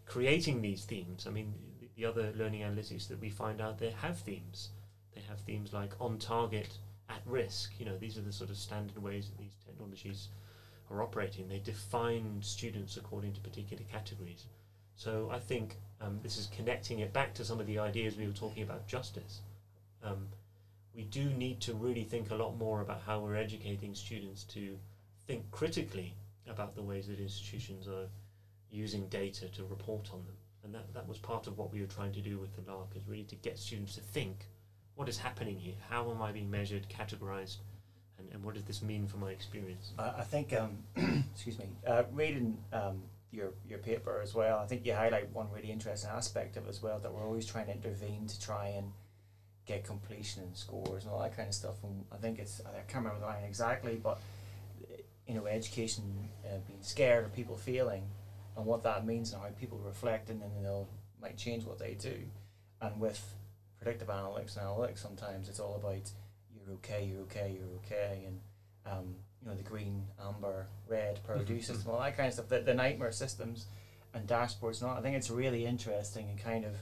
creating 0.06 0.62
these 0.62 0.84
themes? 0.84 1.26
I 1.26 1.30
mean 1.30 1.54
the, 1.80 1.88
the 1.96 2.04
other 2.04 2.32
learning 2.36 2.62
analytics 2.62 3.08
that 3.08 3.20
we 3.20 3.30
find 3.30 3.60
out 3.60 3.78
there 3.78 3.92
have 3.92 4.18
themes. 4.18 4.70
They 5.14 5.20
have 5.22 5.40
themes 5.40 5.72
like 5.72 5.92
on 6.00 6.18
target 6.18 6.78
at 7.08 7.20
risk. 7.26 7.72
You 7.78 7.86
know 7.86 7.98
these 7.98 8.16
are 8.18 8.22
the 8.22 8.32
sort 8.32 8.50
of 8.50 8.56
standard 8.56 8.98
ways 9.02 9.28
that 9.28 9.38
these 9.38 9.56
technologies 9.66 10.28
are 10.90 11.02
operating. 11.02 11.48
They 11.48 11.58
define 11.58 12.40
students 12.42 12.96
according 12.96 13.32
to 13.34 13.40
particular 13.40 13.82
categories. 13.90 14.46
So 14.96 15.28
i 15.30 15.38
think 15.38 15.76
um, 16.00 16.20
this 16.22 16.36
is 16.38 16.46
connecting 16.48 17.00
it 17.00 17.12
back 17.12 17.34
to 17.34 17.44
some 17.44 17.60
of 17.60 17.66
the 17.66 17.78
ideas 17.78 18.16
we 18.16 18.26
were 18.26 18.32
talking 18.32 18.62
about 18.62 18.86
justice. 18.86 19.40
Um, 20.02 20.28
we 20.96 21.04
do 21.04 21.26
need 21.30 21.60
to 21.60 21.74
really 21.74 22.04
think 22.04 22.30
a 22.30 22.34
lot 22.34 22.56
more 22.56 22.80
about 22.80 23.02
how 23.04 23.20
we're 23.20 23.36
educating 23.36 23.94
students 23.94 24.44
to 24.44 24.78
think 25.26 25.48
critically 25.50 26.14
about 26.48 26.74
the 26.74 26.82
ways 26.82 27.06
that 27.08 27.20
institutions 27.20 27.86
are 27.86 28.08
using 28.70 29.06
data 29.08 29.46
to 29.48 29.64
report 29.64 30.08
on 30.12 30.24
them. 30.24 30.36
And 30.64 30.74
that, 30.74 30.94
that 30.94 31.06
was 31.06 31.18
part 31.18 31.46
of 31.46 31.58
what 31.58 31.72
we 31.72 31.80
were 31.80 31.86
trying 31.86 32.12
to 32.12 32.20
do 32.20 32.38
with 32.38 32.56
the 32.56 32.62
LARC, 32.62 32.96
is 32.96 33.02
really 33.06 33.24
to 33.24 33.36
get 33.36 33.58
students 33.58 33.94
to 33.96 34.00
think 34.00 34.46
what 34.94 35.08
is 35.08 35.18
happening 35.18 35.58
here? 35.58 35.74
How 35.90 36.10
am 36.10 36.22
I 36.22 36.32
being 36.32 36.50
measured, 36.50 36.86
categorized, 36.88 37.58
and, 38.18 38.28
and 38.32 38.42
what 38.42 38.54
does 38.54 38.64
this 38.64 38.80
mean 38.80 39.06
for 39.06 39.18
my 39.18 39.30
experience? 39.30 39.92
I, 39.98 40.22
think, 40.22 40.54
um, 40.54 40.78
excuse 41.34 41.58
me, 41.58 41.66
uh, 41.86 42.04
reading 42.14 42.56
um, 42.72 43.02
your 43.30 43.50
your 43.68 43.78
paper 43.78 44.20
as 44.22 44.34
well. 44.34 44.58
I 44.58 44.66
think 44.66 44.86
you 44.86 44.94
highlight 44.94 45.30
one 45.34 45.48
really 45.54 45.70
interesting 45.70 46.10
aspect 46.10 46.56
of 46.56 46.66
as 46.66 46.82
well 46.82 46.98
that 47.00 47.12
we're 47.12 47.26
always 47.26 47.44
trying 47.44 47.66
to 47.66 47.72
intervene 47.72 48.26
to 48.26 48.40
try 48.40 48.68
and 48.68 48.90
get 49.66 49.84
completion 49.84 50.42
and 50.44 50.56
scores 50.56 51.04
and 51.04 51.12
all 51.12 51.20
that 51.20 51.36
kind 51.36 51.48
of 51.48 51.54
stuff. 51.54 51.82
And 51.82 52.04
I 52.12 52.16
think 52.16 52.38
it's 52.38 52.60
I 52.64 52.80
can't 52.90 53.04
remember 53.04 53.20
the 53.20 53.26
line 53.26 53.44
exactly, 53.44 53.96
but 54.02 54.20
you 55.26 55.34
know, 55.34 55.46
education 55.46 56.28
uh, 56.44 56.58
being 56.66 56.82
scared 56.82 57.24
of 57.24 57.34
people 57.34 57.56
failing 57.56 58.04
and 58.56 58.64
what 58.64 58.82
that 58.84 59.04
means 59.04 59.32
and 59.32 59.42
how 59.42 59.48
people 59.60 59.78
reflect 59.84 60.30
and 60.30 60.40
then 60.40 60.50
they'll 60.62 60.88
might 61.20 61.36
change 61.36 61.64
what 61.64 61.78
they 61.78 61.94
do. 61.94 62.14
And 62.80 63.00
with 63.00 63.22
predictive 63.80 64.08
analytics 64.08 64.56
and 64.56 64.66
analytics, 64.66 64.98
sometimes 64.98 65.48
it's 65.48 65.60
all 65.60 65.74
about 65.76 66.10
you're 66.54 66.74
okay, 66.76 67.04
you're 67.04 67.22
okay, 67.22 67.56
you're 67.58 67.76
okay, 67.84 68.24
and 68.26 68.40
um, 68.86 69.16
you 69.42 69.48
know 69.48 69.56
the 69.56 69.62
green, 69.62 70.04
amber, 70.24 70.66
red 70.88 71.20
Purdue 71.24 71.60
system, 71.60 71.90
all 71.90 72.00
that 72.00 72.16
kind 72.16 72.28
of 72.28 72.34
stuff. 72.34 72.48
The, 72.48 72.60
the 72.60 72.74
nightmare 72.74 73.12
systems 73.12 73.66
and 74.14 74.28
dashboards 74.28 74.82
and. 74.82 74.90
I 74.90 75.00
think 75.00 75.16
it's 75.16 75.30
really 75.30 75.66
interesting 75.66 76.28
and 76.28 76.38
kind 76.42 76.64
of. 76.64 76.72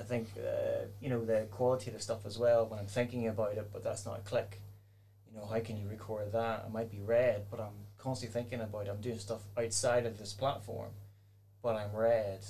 I 0.00 0.02
think 0.02 0.28
uh, 0.38 0.86
you 1.00 1.10
know 1.10 1.24
the 1.24 1.46
quality 1.50 1.90
of 1.90 1.96
the 1.96 2.02
stuff 2.02 2.24
as 2.24 2.38
well 2.38 2.66
when 2.66 2.78
I'm 2.80 2.86
thinking 2.86 3.28
about 3.28 3.52
it, 3.52 3.68
but 3.72 3.84
that's 3.84 4.06
not 4.06 4.18
a 4.18 4.22
click. 4.22 4.60
You 5.30 5.38
know, 5.38 5.46
how 5.46 5.60
can 5.60 5.76
you 5.76 5.88
record 5.88 6.32
that? 6.32 6.64
It 6.66 6.72
might 6.72 6.90
be 6.90 7.00
red, 7.00 7.46
but 7.50 7.60
I'm 7.60 7.86
constantly 7.98 8.32
thinking 8.40 8.60
about 8.60 8.86
it. 8.86 8.90
I'm 8.90 9.00
doing 9.00 9.18
stuff 9.18 9.42
outside 9.56 10.06
of 10.06 10.18
this 10.18 10.32
platform, 10.32 10.90
but 11.62 11.76
I'm 11.76 11.94
red. 11.94 12.40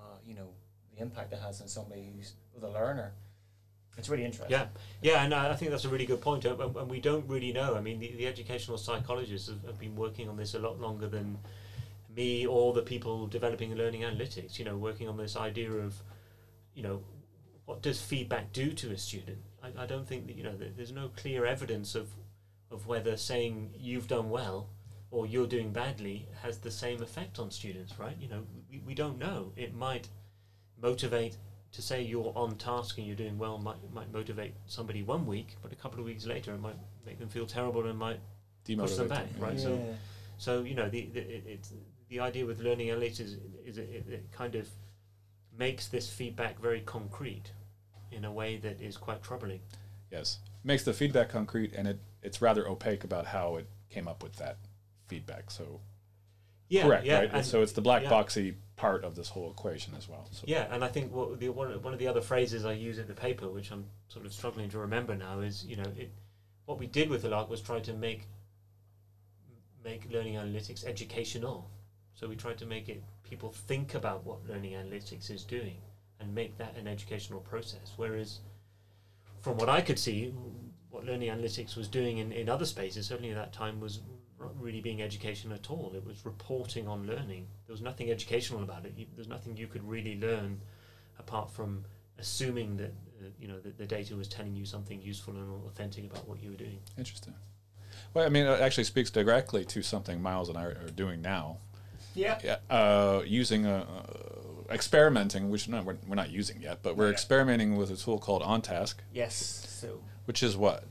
Uh, 0.00 0.16
you 0.24 0.34
know, 0.34 0.48
the 0.94 1.02
impact 1.02 1.32
it 1.32 1.40
has 1.40 1.60
on 1.60 1.68
somebody 1.68 2.12
who's 2.16 2.32
the 2.58 2.68
learner. 2.68 3.12
It's 3.98 4.08
really 4.08 4.24
interesting. 4.24 4.50
Yeah, 4.50 4.66
yeah, 5.02 5.24
and 5.24 5.34
I 5.34 5.54
think 5.56 5.72
that's 5.72 5.84
a 5.84 5.88
really 5.88 6.06
good 6.06 6.20
point, 6.20 6.44
and, 6.44 6.58
and 6.58 6.88
we 6.88 7.00
don't 7.00 7.28
really 7.28 7.52
know. 7.52 7.74
I 7.74 7.80
mean, 7.80 7.98
the, 7.98 8.12
the 8.16 8.26
educational 8.26 8.78
psychologists 8.78 9.48
have, 9.48 9.62
have 9.64 9.78
been 9.78 9.96
working 9.96 10.28
on 10.28 10.36
this 10.36 10.54
a 10.54 10.58
lot 10.58 10.80
longer 10.80 11.08
than 11.08 11.38
me 12.16 12.46
or 12.46 12.72
the 12.72 12.82
people 12.82 13.26
developing 13.26 13.74
learning 13.74 14.02
analytics. 14.02 14.58
You 14.58 14.64
know, 14.64 14.76
working 14.76 15.08
on 15.08 15.16
this 15.16 15.36
idea 15.36 15.70
of, 15.72 16.00
you 16.80 16.88
know, 16.88 17.02
what 17.66 17.82
does 17.82 18.00
feedback 18.00 18.54
do 18.54 18.72
to 18.72 18.90
a 18.90 18.96
student? 18.96 19.36
I, 19.62 19.82
I 19.82 19.86
don't 19.86 20.08
think 20.08 20.26
that 20.28 20.36
you 20.36 20.42
know 20.42 20.54
there's 20.56 20.92
no 20.92 21.10
clear 21.14 21.44
evidence 21.44 21.94
of 21.94 22.08
of 22.70 22.86
whether 22.86 23.18
saying 23.18 23.74
you've 23.78 24.08
done 24.08 24.30
well 24.30 24.70
or 25.10 25.26
you're 25.26 25.46
doing 25.46 25.70
badly 25.72 26.26
has 26.42 26.58
the 26.58 26.70
same 26.70 27.02
effect 27.02 27.38
on 27.38 27.50
students, 27.50 27.98
right? 27.98 28.16
You 28.18 28.28
know, 28.28 28.42
we, 28.70 28.78
we 28.78 28.94
don't 28.94 29.18
know. 29.18 29.52
It 29.56 29.74
might 29.74 30.08
motivate 30.80 31.36
to 31.72 31.82
say 31.82 32.00
you're 32.00 32.32
on 32.34 32.54
task 32.56 32.96
and 32.96 33.06
you're 33.06 33.16
doing 33.16 33.36
well 33.36 33.58
might 33.58 33.76
might 33.92 34.10
motivate 34.10 34.54
somebody 34.66 35.02
one 35.02 35.26
week, 35.26 35.56
but 35.62 35.70
a 35.70 35.76
couple 35.76 36.00
of 36.00 36.06
weeks 36.06 36.24
later 36.24 36.54
it 36.54 36.60
might 36.60 36.78
make 37.04 37.18
them 37.18 37.28
feel 37.28 37.46
terrible 37.46 37.84
and 37.86 37.98
might 37.98 38.20
push 38.64 38.94
them 38.94 39.08
back, 39.08 39.26
right? 39.38 39.54
yeah. 39.54 39.64
So 39.64 39.94
so 40.38 40.62
you 40.62 40.74
know 40.74 40.88
the, 40.88 41.10
the 41.12 41.20
it, 41.20 41.44
it's 41.46 41.74
the 42.08 42.20
idea 42.20 42.46
with 42.46 42.60
learning 42.60 42.88
analytics 42.88 43.20
is, 43.20 43.36
is 43.66 43.76
it, 43.76 43.90
it, 43.92 44.12
it 44.12 44.32
kind 44.32 44.54
of 44.54 44.66
makes 45.60 45.86
this 45.88 46.08
feedback 46.10 46.58
very 46.58 46.80
concrete 46.80 47.52
in 48.10 48.24
a 48.24 48.32
way 48.32 48.56
that 48.56 48.80
is 48.80 48.96
quite 48.96 49.22
troubling. 49.22 49.60
Yes, 50.10 50.38
makes 50.64 50.82
the 50.84 50.94
feedback 50.94 51.28
concrete, 51.28 51.74
and 51.74 51.86
it 51.86 52.00
it's 52.22 52.42
rather 52.42 52.66
opaque 52.66 53.04
about 53.04 53.26
how 53.26 53.56
it 53.56 53.66
came 53.90 54.08
up 54.08 54.22
with 54.22 54.36
that 54.36 54.56
feedback. 55.06 55.50
So 55.50 55.80
Yeah, 56.68 56.82
correct, 56.86 57.04
yeah, 57.06 57.18
right? 57.20 57.30
and- 57.32 57.46
so 57.46 57.62
it's 57.62 57.72
the 57.72 57.82
black 57.82 58.02
yeah. 58.02 58.10
boxy 58.10 58.56
part 58.76 59.04
of 59.04 59.14
this 59.14 59.28
whole 59.28 59.50
equation 59.50 59.94
as 59.94 60.08
well. 60.08 60.26
So 60.32 60.44
Yeah, 60.46 60.66
and 60.74 60.82
I 60.82 60.88
think 60.88 61.12
what 61.12 61.38
the 61.38 61.50
one, 61.50 61.70
one 61.82 61.92
of 61.92 61.98
the 61.98 62.08
other 62.08 62.22
phrases 62.22 62.64
I 62.64 62.72
use 62.72 62.98
in 62.98 63.06
the 63.06 63.14
paper, 63.14 63.48
which 63.50 63.70
I'm 63.70 63.84
sort 64.08 64.24
of 64.24 64.32
struggling 64.32 64.70
to 64.70 64.78
remember 64.78 65.14
now, 65.14 65.40
is 65.40 65.64
you 65.66 65.76
know 65.76 65.92
it. 65.96 66.10
What 66.64 66.78
we 66.78 66.86
did 66.86 67.10
with 67.10 67.22
the 67.22 67.28
LARC 67.28 67.48
was 67.50 67.60
try 67.60 67.80
to 67.80 67.92
make 67.92 68.28
make 69.84 70.10
learning 70.10 70.34
analytics 70.34 70.84
educational. 70.84 71.68
So 72.14 72.28
we 72.28 72.36
tried 72.36 72.58
to 72.58 72.66
make 72.66 72.88
it 72.88 73.02
people 73.30 73.50
think 73.50 73.94
about 73.94 74.26
what 74.26 74.46
learning 74.48 74.72
analytics 74.72 75.30
is 75.30 75.44
doing 75.44 75.76
and 76.18 76.34
make 76.34 76.58
that 76.58 76.76
an 76.76 76.88
educational 76.88 77.40
process. 77.40 77.94
Whereas, 77.96 78.40
from 79.40 79.56
what 79.56 79.68
I 79.68 79.80
could 79.80 79.98
see, 79.98 80.34
what 80.90 81.06
learning 81.06 81.30
analytics 81.30 81.76
was 81.76 81.88
doing 81.88 82.18
in, 82.18 82.32
in 82.32 82.48
other 82.48 82.66
spaces, 82.66 83.06
certainly 83.06 83.30
at 83.30 83.36
that 83.36 83.52
time, 83.52 83.80
was 83.80 84.00
not 84.40 84.52
really 84.60 84.80
being 84.80 85.00
education 85.00 85.52
at 85.52 85.70
all. 85.70 85.92
It 85.94 86.04
was 86.04 86.26
reporting 86.26 86.88
on 86.88 87.06
learning. 87.06 87.46
There 87.66 87.72
was 87.72 87.80
nothing 87.80 88.10
educational 88.10 88.62
about 88.62 88.84
it. 88.84 88.94
There's 89.14 89.28
nothing 89.28 89.56
you 89.56 89.68
could 89.68 89.88
really 89.88 90.18
learn 90.18 90.60
apart 91.18 91.50
from 91.50 91.84
assuming 92.18 92.76
that 92.78 92.92
uh, 93.22 93.28
you 93.38 93.48
know 93.48 93.60
that 93.60 93.78
the 93.78 93.86
data 93.86 94.16
was 94.16 94.28
telling 94.28 94.54
you 94.54 94.64
something 94.64 95.00
useful 95.00 95.34
and 95.34 95.64
authentic 95.66 96.04
about 96.04 96.26
what 96.28 96.42
you 96.42 96.50
were 96.50 96.56
doing. 96.56 96.78
interesting. 96.98 97.34
Well, 98.12 98.26
I 98.26 98.28
mean, 98.28 98.46
it 98.46 98.60
actually 98.60 98.84
speaks 98.84 99.10
directly 99.10 99.64
to 99.66 99.82
something 99.82 100.20
Myles 100.20 100.48
and 100.48 100.58
I 100.58 100.64
are 100.64 100.90
doing 100.94 101.22
now. 101.22 101.58
Yeah. 102.14 102.38
Yeah, 102.42 102.56
uh, 102.68 103.22
using 103.26 103.66
a, 103.66 103.78
uh, 103.80 104.72
experimenting, 104.72 105.50
which 105.50 105.68
not, 105.68 105.84
we're, 105.84 105.96
we're 106.06 106.14
not 106.14 106.30
using 106.30 106.60
yet, 106.62 106.80
but 106.82 106.96
we're 106.96 107.06
Yeah. 107.06 107.12
experimenting 107.12 107.76
with 107.76 107.90
a 107.90 107.96
tool 107.96 108.18
called 108.18 108.42
OnTask, 108.42 108.94
Yes. 109.12 109.66
So 109.68 110.00
which 110.26 110.42
is 110.42 110.56
what 110.56 110.84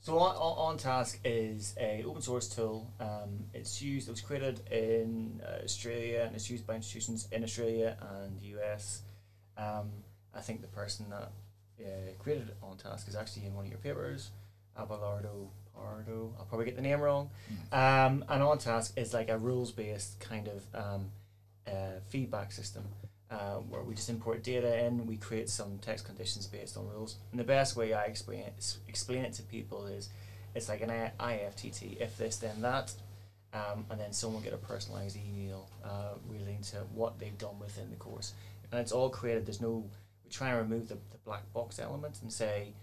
So 0.00 0.18
on, 0.18 0.34
on, 0.36 0.78
OnTask 0.78 1.18
is 1.24 1.74
a 1.78 2.02
open 2.04 2.22
source 2.22 2.48
tool. 2.48 2.90
Um, 3.00 3.44
it's 3.52 3.82
used. 3.82 4.08
It 4.08 4.12
was 4.12 4.20
created 4.20 4.60
in 4.70 5.42
uh, 5.44 5.64
Australia 5.64 6.22
and 6.26 6.34
it's 6.34 6.48
used 6.48 6.66
by 6.66 6.76
institutions 6.76 7.28
in 7.32 7.42
Australia 7.44 7.96
and 8.00 8.40
the 8.40 8.46
US. 8.58 9.02
Um, 9.56 9.90
I 10.34 10.40
think 10.40 10.60
the 10.62 10.68
person 10.68 11.10
that 11.10 11.32
uh, 11.80 12.12
created 12.18 12.52
OnTask 12.62 13.08
is 13.08 13.16
actually 13.16 13.46
in 13.46 13.54
one 13.54 13.64
of 13.66 13.70
your 13.70 13.80
papers, 13.80 14.30
Abelardo 14.78 15.48
Pardo. 15.78 16.34
I'll 16.38 16.44
probably 16.44 16.66
get 16.66 16.76
the 16.76 16.82
name 16.82 17.00
wrong. 17.00 17.30
Um, 17.72 18.24
and 18.28 18.42
OnTask 18.42 18.98
is 18.98 19.14
like 19.14 19.28
a 19.28 19.38
rules 19.38 19.70
based 19.72 20.18
kind 20.20 20.48
of 20.48 20.62
um, 20.74 21.10
uh, 21.66 22.00
feedback 22.08 22.52
system. 22.52 22.84
Uh, 23.30 23.56
where 23.68 23.82
we 23.82 23.94
just 23.94 24.08
import 24.08 24.42
data 24.42 24.86
in, 24.86 25.06
we 25.06 25.18
create 25.18 25.50
some 25.50 25.78
text 25.82 26.06
conditions 26.06 26.46
based 26.46 26.78
on 26.78 26.88
rules. 26.88 27.16
And 27.30 27.38
the 27.38 27.44
best 27.44 27.76
way 27.76 27.92
I 27.92 28.04
explain 28.04 28.40
it, 28.40 28.76
explain 28.88 29.22
it 29.22 29.34
to 29.34 29.42
people 29.42 29.86
is 29.86 30.08
it's 30.54 30.68
like 30.70 30.80
an 30.80 30.88
IFTT, 31.20 32.00
if 32.00 32.16
this 32.16 32.36
then 32.36 32.62
that. 32.62 32.90
um, 33.52 33.86
and 33.90 34.00
then 34.00 34.12
someone 34.12 34.42
get 34.42 34.52
a 34.52 34.58
personalized 34.58 35.16
email 35.16 35.68
uh, 35.84 36.14
relating 36.26 36.62
to 36.62 36.76
what 36.94 37.18
they've 37.18 37.36
done 37.38 37.58
within 37.58 37.90
the 37.90 37.96
course. 37.96 38.32
And 38.70 38.80
it's 38.80 38.92
all 38.92 39.08
created. 39.08 39.46
There's 39.46 39.60
no 39.60 39.84
we 40.24 40.30
try 40.30 40.50
and 40.50 40.58
remove 40.58 40.88
the, 40.88 40.94
the 40.94 41.18
black 41.24 41.50
box 41.52 41.78
element 41.78 42.18
and 42.22 42.32
say, 42.32 42.74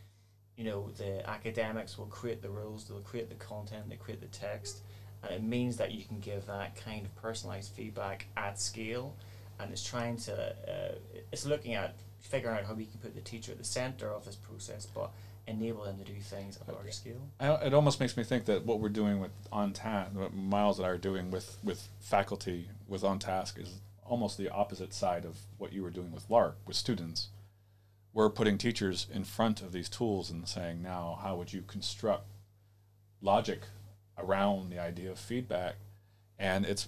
you 0.57 0.63
know, 0.63 0.89
the 0.97 1.27
academics 1.29 1.97
will 1.97 2.05
create 2.05 2.41
the 2.41 2.49
rules, 2.49 2.85
they'll 2.85 2.99
create 2.99 3.29
the 3.29 3.35
content, 3.35 3.89
they 3.89 3.95
create 3.95 4.21
the 4.21 4.27
text, 4.27 4.81
and 5.23 5.33
it 5.33 5.43
means 5.43 5.77
that 5.77 5.91
you 5.91 6.03
can 6.03 6.19
give 6.19 6.45
that 6.47 6.75
kind 6.75 7.05
of 7.05 7.15
personalized 7.15 7.73
feedback 7.73 8.27
at 8.37 8.59
scale. 8.59 9.15
And 9.59 9.71
it's 9.71 9.83
trying 9.83 10.17
to, 10.17 10.33
uh, 10.33 10.95
it's 11.31 11.45
looking 11.45 11.75
at 11.75 11.95
figuring 12.19 12.57
out 12.57 12.65
how 12.65 12.73
we 12.73 12.85
can 12.85 12.99
put 12.99 13.15
the 13.15 13.21
teacher 13.21 13.51
at 13.51 13.57
the 13.57 13.63
center 13.63 14.09
of 14.09 14.25
this 14.25 14.35
process, 14.35 14.85
but 14.85 15.11
enable 15.47 15.83
them 15.83 15.97
to 15.97 16.03
do 16.03 16.19
things 16.19 16.57
at 16.59 16.67
a 16.67 16.71
larger 16.73 16.91
scale. 16.91 17.21
I, 17.39 17.53
it 17.65 17.73
almost 17.73 17.99
makes 17.99 18.17
me 18.17 18.23
think 18.23 18.45
that 18.45 18.65
what 18.65 18.79
we're 18.79 18.89
doing 18.89 19.19
with 19.19 19.31
OnTask, 19.51 20.13
what 20.13 20.33
Myles 20.33 20.79
and 20.79 20.85
I 20.85 20.89
are 20.89 20.97
doing 20.97 21.31
with 21.31 21.57
with 21.63 21.87
faculty 21.99 22.69
with 22.87 23.03
OnTask 23.03 23.59
is 23.61 23.79
almost 24.05 24.37
the 24.37 24.49
opposite 24.49 24.93
side 24.93 25.25
of 25.25 25.37
what 25.57 25.73
you 25.73 25.83
were 25.83 25.89
doing 25.89 26.11
with 26.11 26.27
LARC 26.29 26.53
with 26.65 26.75
students. 26.75 27.29
We're 28.15 28.31
putting 28.31 28.57
teachers 28.57 29.05
in 29.13 29.25
front 29.25 29.61
of 29.61 29.71
these 29.71 29.89
tools 29.89 30.31
and 30.31 30.47
saying, 30.47 30.81
now, 30.81 31.19
how 31.21 31.35
would 31.35 31.53
you 31.53 31.61
construct 31.61 32.25
logic 33.21 33.61
around 34.17 34.71
the 34.71 34.79
idea 34.79 35.11
of 35.11 35.19
feedback? 35.19 35.75
And 36.39 36.65
it's 36.65 36.87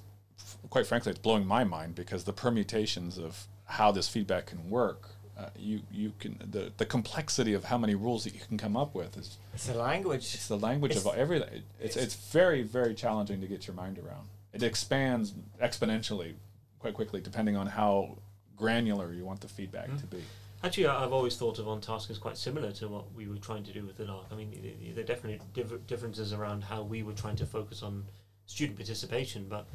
quite 0.71 0.87
frankly, 0.87 1.11
it's 1.11 1.19
blowing 1.19 1.45
my 1.45 1.63
mind 1.63 1.93
because 1.93 2.23
the 2.23 2.33
permutations 2.33 3.19
of 3.19 3.45
how 3.65 3.91
this 3.91 4.07
feedback 4.07 4.47
can 4.47 4.69
work 4.69 5.09
uh, 5.37 5.49
you 5.55 5.81
you 5.91 6.13
can 6.19 6.35
the 6.49 6.71
the 6.77 6.85
complexity 6.85 7.53
of 7.53 7.65
how 7.65 7.77
many 7.77 7.93
rules 7.93 8.23
that 8.23 8.33
you 8.33 8.39
can 8.47 8.57
come 8.57 8.75
up 8.75 8.95
with 8.95 9.15
is 9.17 9.37
it's 9.53 9.67
the 9.67 9.75
language. 9.75 10.33
It's 10.33 10.47
the 10.47 10.57
language 10.57 10.93
it's, 10.95 11.05
of 11.05 11.15
everything. 11.15 11.61
It's, 11.79 11.95
it's, 11.95 12.05
it's 12.05 12.15
very 12.31 12.63
very 12.63 12.95
challenging 12.95 13.39
to 13.41 13.47
get 13.47 13.67
your 13.67 13.75
mind 13.75 13.99
around. 13.99 14.27
It 14.51 14.63
expands 14.63 15.35
exponentially 15.61 16.33
quite 16.79 16.95
quickly 16.95 17.21
depending 17.21 17.55
on 17.55 17.67
how 17.67 18.17
granular 18.55 19.13
you 19.13 19.25
want 19.25 19.41
the 19.41 19.47
feedback 19.47 19.89
mm. 19.89 19.99
to 19.99 20.07
be. 20.07 20.23
Actually, 20.63 20.87
I've 20.87 21.13
always 21.13 21.37
thought 21.37 21.59
of 21.59 21.65
OnTask 21.65 22.09
as 22.09 22.17
quite 22.17 22.35
similar 22.35 22.71
to 22.73 22.87
what 22.87 23.13
we 23.13 23.27
were 23.27 23.37
trying 23.37 23.63
to 23.63 23.71
do 23.71 23.85
with 23.85 23.97
the 23.97 24.05
LARC. 24.05 24.31
I 24.31 24.35
mean, 24.35 24.91
there 24.95 25.03
are 25.03 25.07
definitely 25.07 25.39
diff- 25.53 25.85
differences 25.85 26.33
around 26.33 26.63
how 26.63 26.81
we 26.81 27.03
were 27.03 27.13
trying 27.13 27.35
to 27.37 27.45
focus 27.45 27.83
on 27.83 28.05
student 28.47 28.77
participation, 28.77 29.45
but 29.47 29.67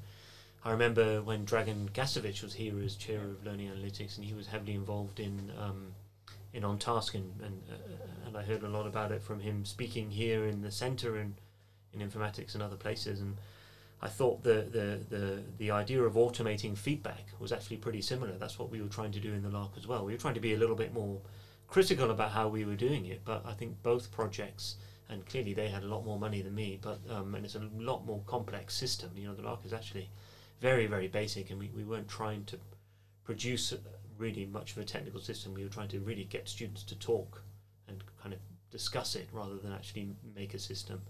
I 0.65 0.73
remember 0.73 1.23
when 1.23 1.47
Dragan 1.47 1.91
Gašević 1.91 2.43
was 2.43 2.55
here 2.55 2.81
as 2.83 2.97
chair 2.97 3.21
of 3.21 3.45
learning 3.45 3.71
analytics, 3.71 4.17
and 4.17 4.25
he 4.25 4.35
was 4.35 4.49
heavily 4.49 4.75
involved 4.75 5.21
in 5.21 5.53
um, 5.59 5.95
in 6.53 6.65
OnTask, 6.65 7.15
and 7.15 7.41
and, 7.41 7.63
uh, 7.71 8.27
and 8.27 8.37
I 8.37 8.43
heard 8.43 8.63
a 8.63 8.69
lot 8.69 8.87
about 8.87 9.13
it 9.13 9.23
from 9.23 9.41
him 9.41 9.65
speaking 9.65 10.11
here 10.11 10.47
in 10.47 10.63
the 10.63 10.71
centre 10.71 11.17
and 11.17 11.35
in 11.93 12.01
informatics 12.01 12.55
and 12.55 12.63
other 12.63 12.77
places. 12.77 13.21
And 13.21 13.37
I 14.03 14.09
thought 14.09 14.43
the, 14.43 14.67
the 14.71 15.17
the 15.17 15.43
the 15.59 15.71
idea 15.71 16.03
of 16.03 16.15
automating 16.15 16.77
feedback 16.77 17.27
was 17.39 17.53
actually 17.53 17.77
pretty 17.77 18.03
similar. 18.03 18.33
That's 18.33 18.59
what 18.59 18.69
we 18.69 18.83
were 18.83 18.89
trying 18.89 19.13
to 19.13 19.21
do 19.21 19.33
in 19.33 19.43
the 19.43 19.49
LARC 19.49 19.77
as 19.77 19.87
well. 19.87 20.05
We 20.05 20.13
were 20.13 20.19
trying 20.19 20.35
to 20.35 20.41
be 20.41 20.55
a 20.55 20.59
little 20.59 20.75
bit 20.75 20.93
more 20.93 21.21
critical 21.69 22.11
about 22.11 22.33
how 22.33 22.49
we 22.49 22.65
were 22.65 22.75
doing 22.75 23.07
it, 23.07 23.23
but 23.25 23.45
I 23.47 23.53
think 23.53 23.83
both 23.83 24.11
projects. 24.11 24.77
And 25.09 25.27
clearly, 25.27 25.53
they 25.53 25.69
had 25.69 25.83
a 25.83 25.87
lot 25.87 26.05
more 26.05 26.19
money 26.19 26.41
than 26.41 26.55
me, 26.55 26.79
but 26.81 26.99
um, 27.11 27.35
and 27.35 27.45
it's 27.45 27.55
a 27.55 27.69
lot 27.77 28.07
more 28.07 28.23
complex 28.27 28.75
system. 28.75 29.11
You 29.15 29.29
know, 29.29 29.35
the 29.35 29.43
LARC 29.43 29.65
is 29.67 29.73
actually 29.73 30.09
very, 30.61 30.87
very 30.87 31.09
basic, 31.09 31.51
and 31.51 31.59
we, 31.59 31.69
we 31.69 31.85
weren't 31.85 32.09
trying 32.09 32.45
to 32.47 32.59
produce 33.25 33.75
really 34.17 34.47
much 34.47 34.73
of 34.73 34.79
a 34.79 34.85
technical 34.85 35.21
system. 35.21 35.53
We 35.55 35.65
were 35.65 35.69
trying 35.71 35.89
to 35.89 36.01
really 36.01 36.25
get 36.25 36.49
students 36.49 36.83
to 36.85 36.99
talk 36.99 37.43
and 37.89 38.03
kind 38.23 38.33
of 38.33 38.41
discuss 38.71 39.15
it 39.17 39.29
rather 39.33 39.57
than 39.59 39.73
actually 39.73 40.09
make 40.35 40.55
a 40.55 40.59
system. 40.59 41.03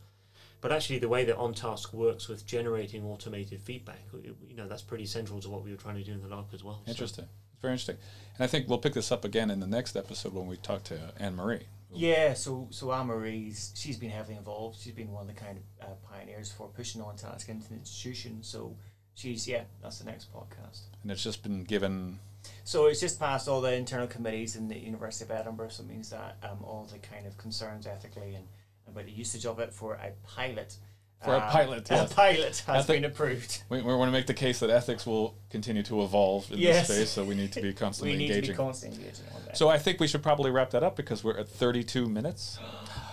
But 0.63 0.73
actually, 0.73 1.01
the 1.01 1.09
way 1.09 1.25
that 1.25 1.37
OnTask 1.37 1.93
works 1.93 2.29
with 2.29 2.47
generating 2.47 3.05
automated 3.05 3.61
feedback, 3.61 3.99
you 4.15 4.57
know, 4.57 4.69
that's 4.69 4.81
pretty 4.81 5.07
central 5.07 5.41
to 5.41 5.51
what 5.51 5.65
we 5.65 5.73
were 5.73 5.77
trying 5.77 5.97
to 5.97 6.05
do 6.05 6.13
in 6.13 6.23
the 6.23 6.29
LARC 6.29 6.55
as 6.55 6.63
well. 6.65 6.83
Interesting. 6.87 7.25
So. 7.25 7.31
It's 7.53 7.61
very 7.61 7.73
interesting. 7.73 7.97
And 8.37 8.45
I 8.45 8.47
think 8.47 8.69
we'll 8.69 8.79
pick 8.79 8.95
this 8.95 9.11
up 9.11 9.25
again 9.25 9.51
in 9.51 9.59
the 9.59 9.67
next 9.67 9.97
episode 9.97 10.33
when 10.33 10.47
we 10.47 10.57
talk 10.57 10.85
to 10.85 11.13
Anne-Marie. 11.19 11.67
Yeah, 11.95 12.33
so 12.33 12.69
so 12.71 12.91
Anne-Marie's 12.93 13.73
she's 13.77 13.99
been 13.99 14.11
heavily 14.11 14.37
involved. 14.37 14.81
She's 14.81 14.95
been 14.95 15.11
one 15.11 15.29
of 15.29 15.35
the 15.35 15.39
kind 15.39 15.59
of 15.59 15.89
uh, 15.89 15.95
pioneers 16.09 16.51
for 16.51 16.69
pushing 16.69 17.03
OnTask 17.03 17.49
into 17.49 17.69
the 17.69 17.75
institution. 17.75 18.43
So 18.43 18.77
she's 19.15 19.47
yeah, 19.47 19.65
that's 19.83 19.99
the 19.99 20.07
next 20.07 20.33
podcast. 20.33 20.83
And 21.03 21.11
it's 21.11 21.23
just 21.23 21.43
been 21.43 21.65
given. 21.65 22.21
So 22.65 22.87
it's 22.87 23.01
just 23.01 23.21
passed 23.21 23.49
all 23.49 23.61
the 23.61 23.75
internal 23.75 24.07
committees 24.07 24.57
in 24.57 24.69
the 24.69 24.79
University 24.79 25.25
of 25.25 25.33
Edinburgh. 25.33 25.69
So 25.71 25.83
it 25.83 25.89
means 25.89 26.09
that 26.11 26.39
um, 26.43 26.65
all 26.65 26.89
the 26.91 26.99
kind 26.99 27.27
of 27.27 27.37
concerns 27.37 27.87
ethically 27.87 28.37
and 28.37 28.47
about 28.93 29.07
the 29.07 29.13
usage 29.13 29.47
of 29.47 29.59
it 29.59 29.73
for 29.73 29.95
a 29.95 30.13
pilot. 30.27 30.77
For 31.23 31.35
um, 31.35 31.43
a 31.43 31.51
pilot, 31.51 31.89
yes. 31.89 32.11
A 32.11 32.15
pilot 32.15 32.63
has 32.67 32.87
been 32.87 33.05
approved. 33.05 33.63
We, 33.69 33.81
we 33.81 33.95
want 33.95 34.09
to 34.09 34.13
make 34.13 34.27
the 34.27 34.35
case 34.35 34.59
that 34.61 34.71
ethics 34.71 35.07
will 35.07 35.37
continue 35.51 35.83
to 35.85 36.03
evolve 36.03 36.51
in 36.51 36.59
yes. 36.59 36.89
this 36.89 36.97
space, 36.97 37.11
so 37.11 37.25
we 37.25 37.35
need 37.35 37.53
to 37.53 37.63
be 37.63 37.73
constantly 37.75 38.13
we 38.13 38.19
need 38.19 38.31
engaging. 38.31 38.43
To 38.43 38.51
be 38.53 38.57
constantly 38.57 38.99
engaging 38.99 39.27
on 39.35 39.45
that. 39.47 39.57
So 39.57 39.69
I 39.69 39.79
think 39.79 40.01
we 40.01 40.09
should 40.09 40.23
probably 40.23 40.51
wrap 40.51 40.71
that 40.71 40.83
up 40.83 40.97
because 40.97 41.23
we're 41.23 41.39
at 41.39 41.49
32 41.49 42.09
minutes. 42.09 42.59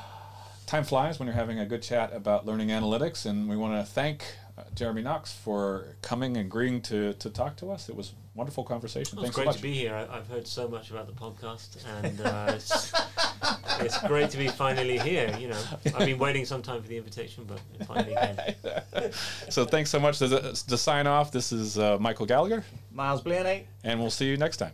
Time 0.65 0.83
flies 0.83 1.19
when 1.19 1.27
you're 1.27 1.35
having 1.35 1.59
a 1.59 1.65
good 1.65 1.81
chat 1.81 2.13
about 2.13 2.45
learning 2.45 2.69
analytics, 2.69 3.25
and 3.25 3.49
we 3.49 3.57
want 3.57 3.73
to 3.75 3.91
thank 3.91 4.23
uh, 4.57 4.63
Jeremy 4.75 5.01
Knox 5.03 5.31
for 5.31 5.95
coming 6.01 6.35
and 6.35 6.45
agreeing 6.47 6.81
to, 6.83 7.13
to 7.13 7.29
talk 7.29 7.57
to 7.57 7.71
us. 7.71 7.89
It 7.89 7.95
was 7.95 8.13
wonderful 8.39 8.63
conversation. 8.63 9.17
Well, 9.17 9.25
Thanks 9.25 9.37
it's 9.37 9.43
great 9.43 9.53
so 9.53 9.57
to 9.57 9.61
be 9.61 9.73
here. 9.73 9.93
I, 9.93 10.15
have 10.15 10.27
heard 10.29 10.47
so 10.47 10.69
much 10.69 10.91
about 10.91 11.07
the 11.07 11.13
podcast, 11.13 11.83
and 12.03 12.21
uh, 12.21 12.53
it's, 12.55 12.93
it's 13.81 14.01
great 14.07 14.29
to 14.29 14.37
be 14.37 14.47
finally 14.47 14.97
here. 14.97 15.35
You 15.37 15.49
know, 15.49 15.61
I've 15.87 16.05
been 16.05 16.17
waiting 16.17 16.45
some 16.45 16.61
time 16.61 16.81
for 16.81 16.87
the 16.87 16.95
invitation, 16.95 17.43
but 17.45 17.59
it 17.77 17.85
finally 17.85 18.15
came. 18.15 19.11
so 19.49 19.65
thanks 19.65 19.89
so 19.89 19.99
much. 19.99 20.19
To, 20.19 20.29
to 20.29 20.77
sign 20.77 21.05
off, 21.05 21.33
this 21.33 21.51
is 21.51 21.77
uh, 21.77 21.97
Michael 21.99 22.25
Gallagher. 22.25 22.63
Myles 22.93 23.21
Blaney. 23.21 23.67
And 23.83 23.99
we'll 23.99 24.09
see 24.09 24.27
you 24.29 24.37
next 24.37 24.57
time. 24.57 24.71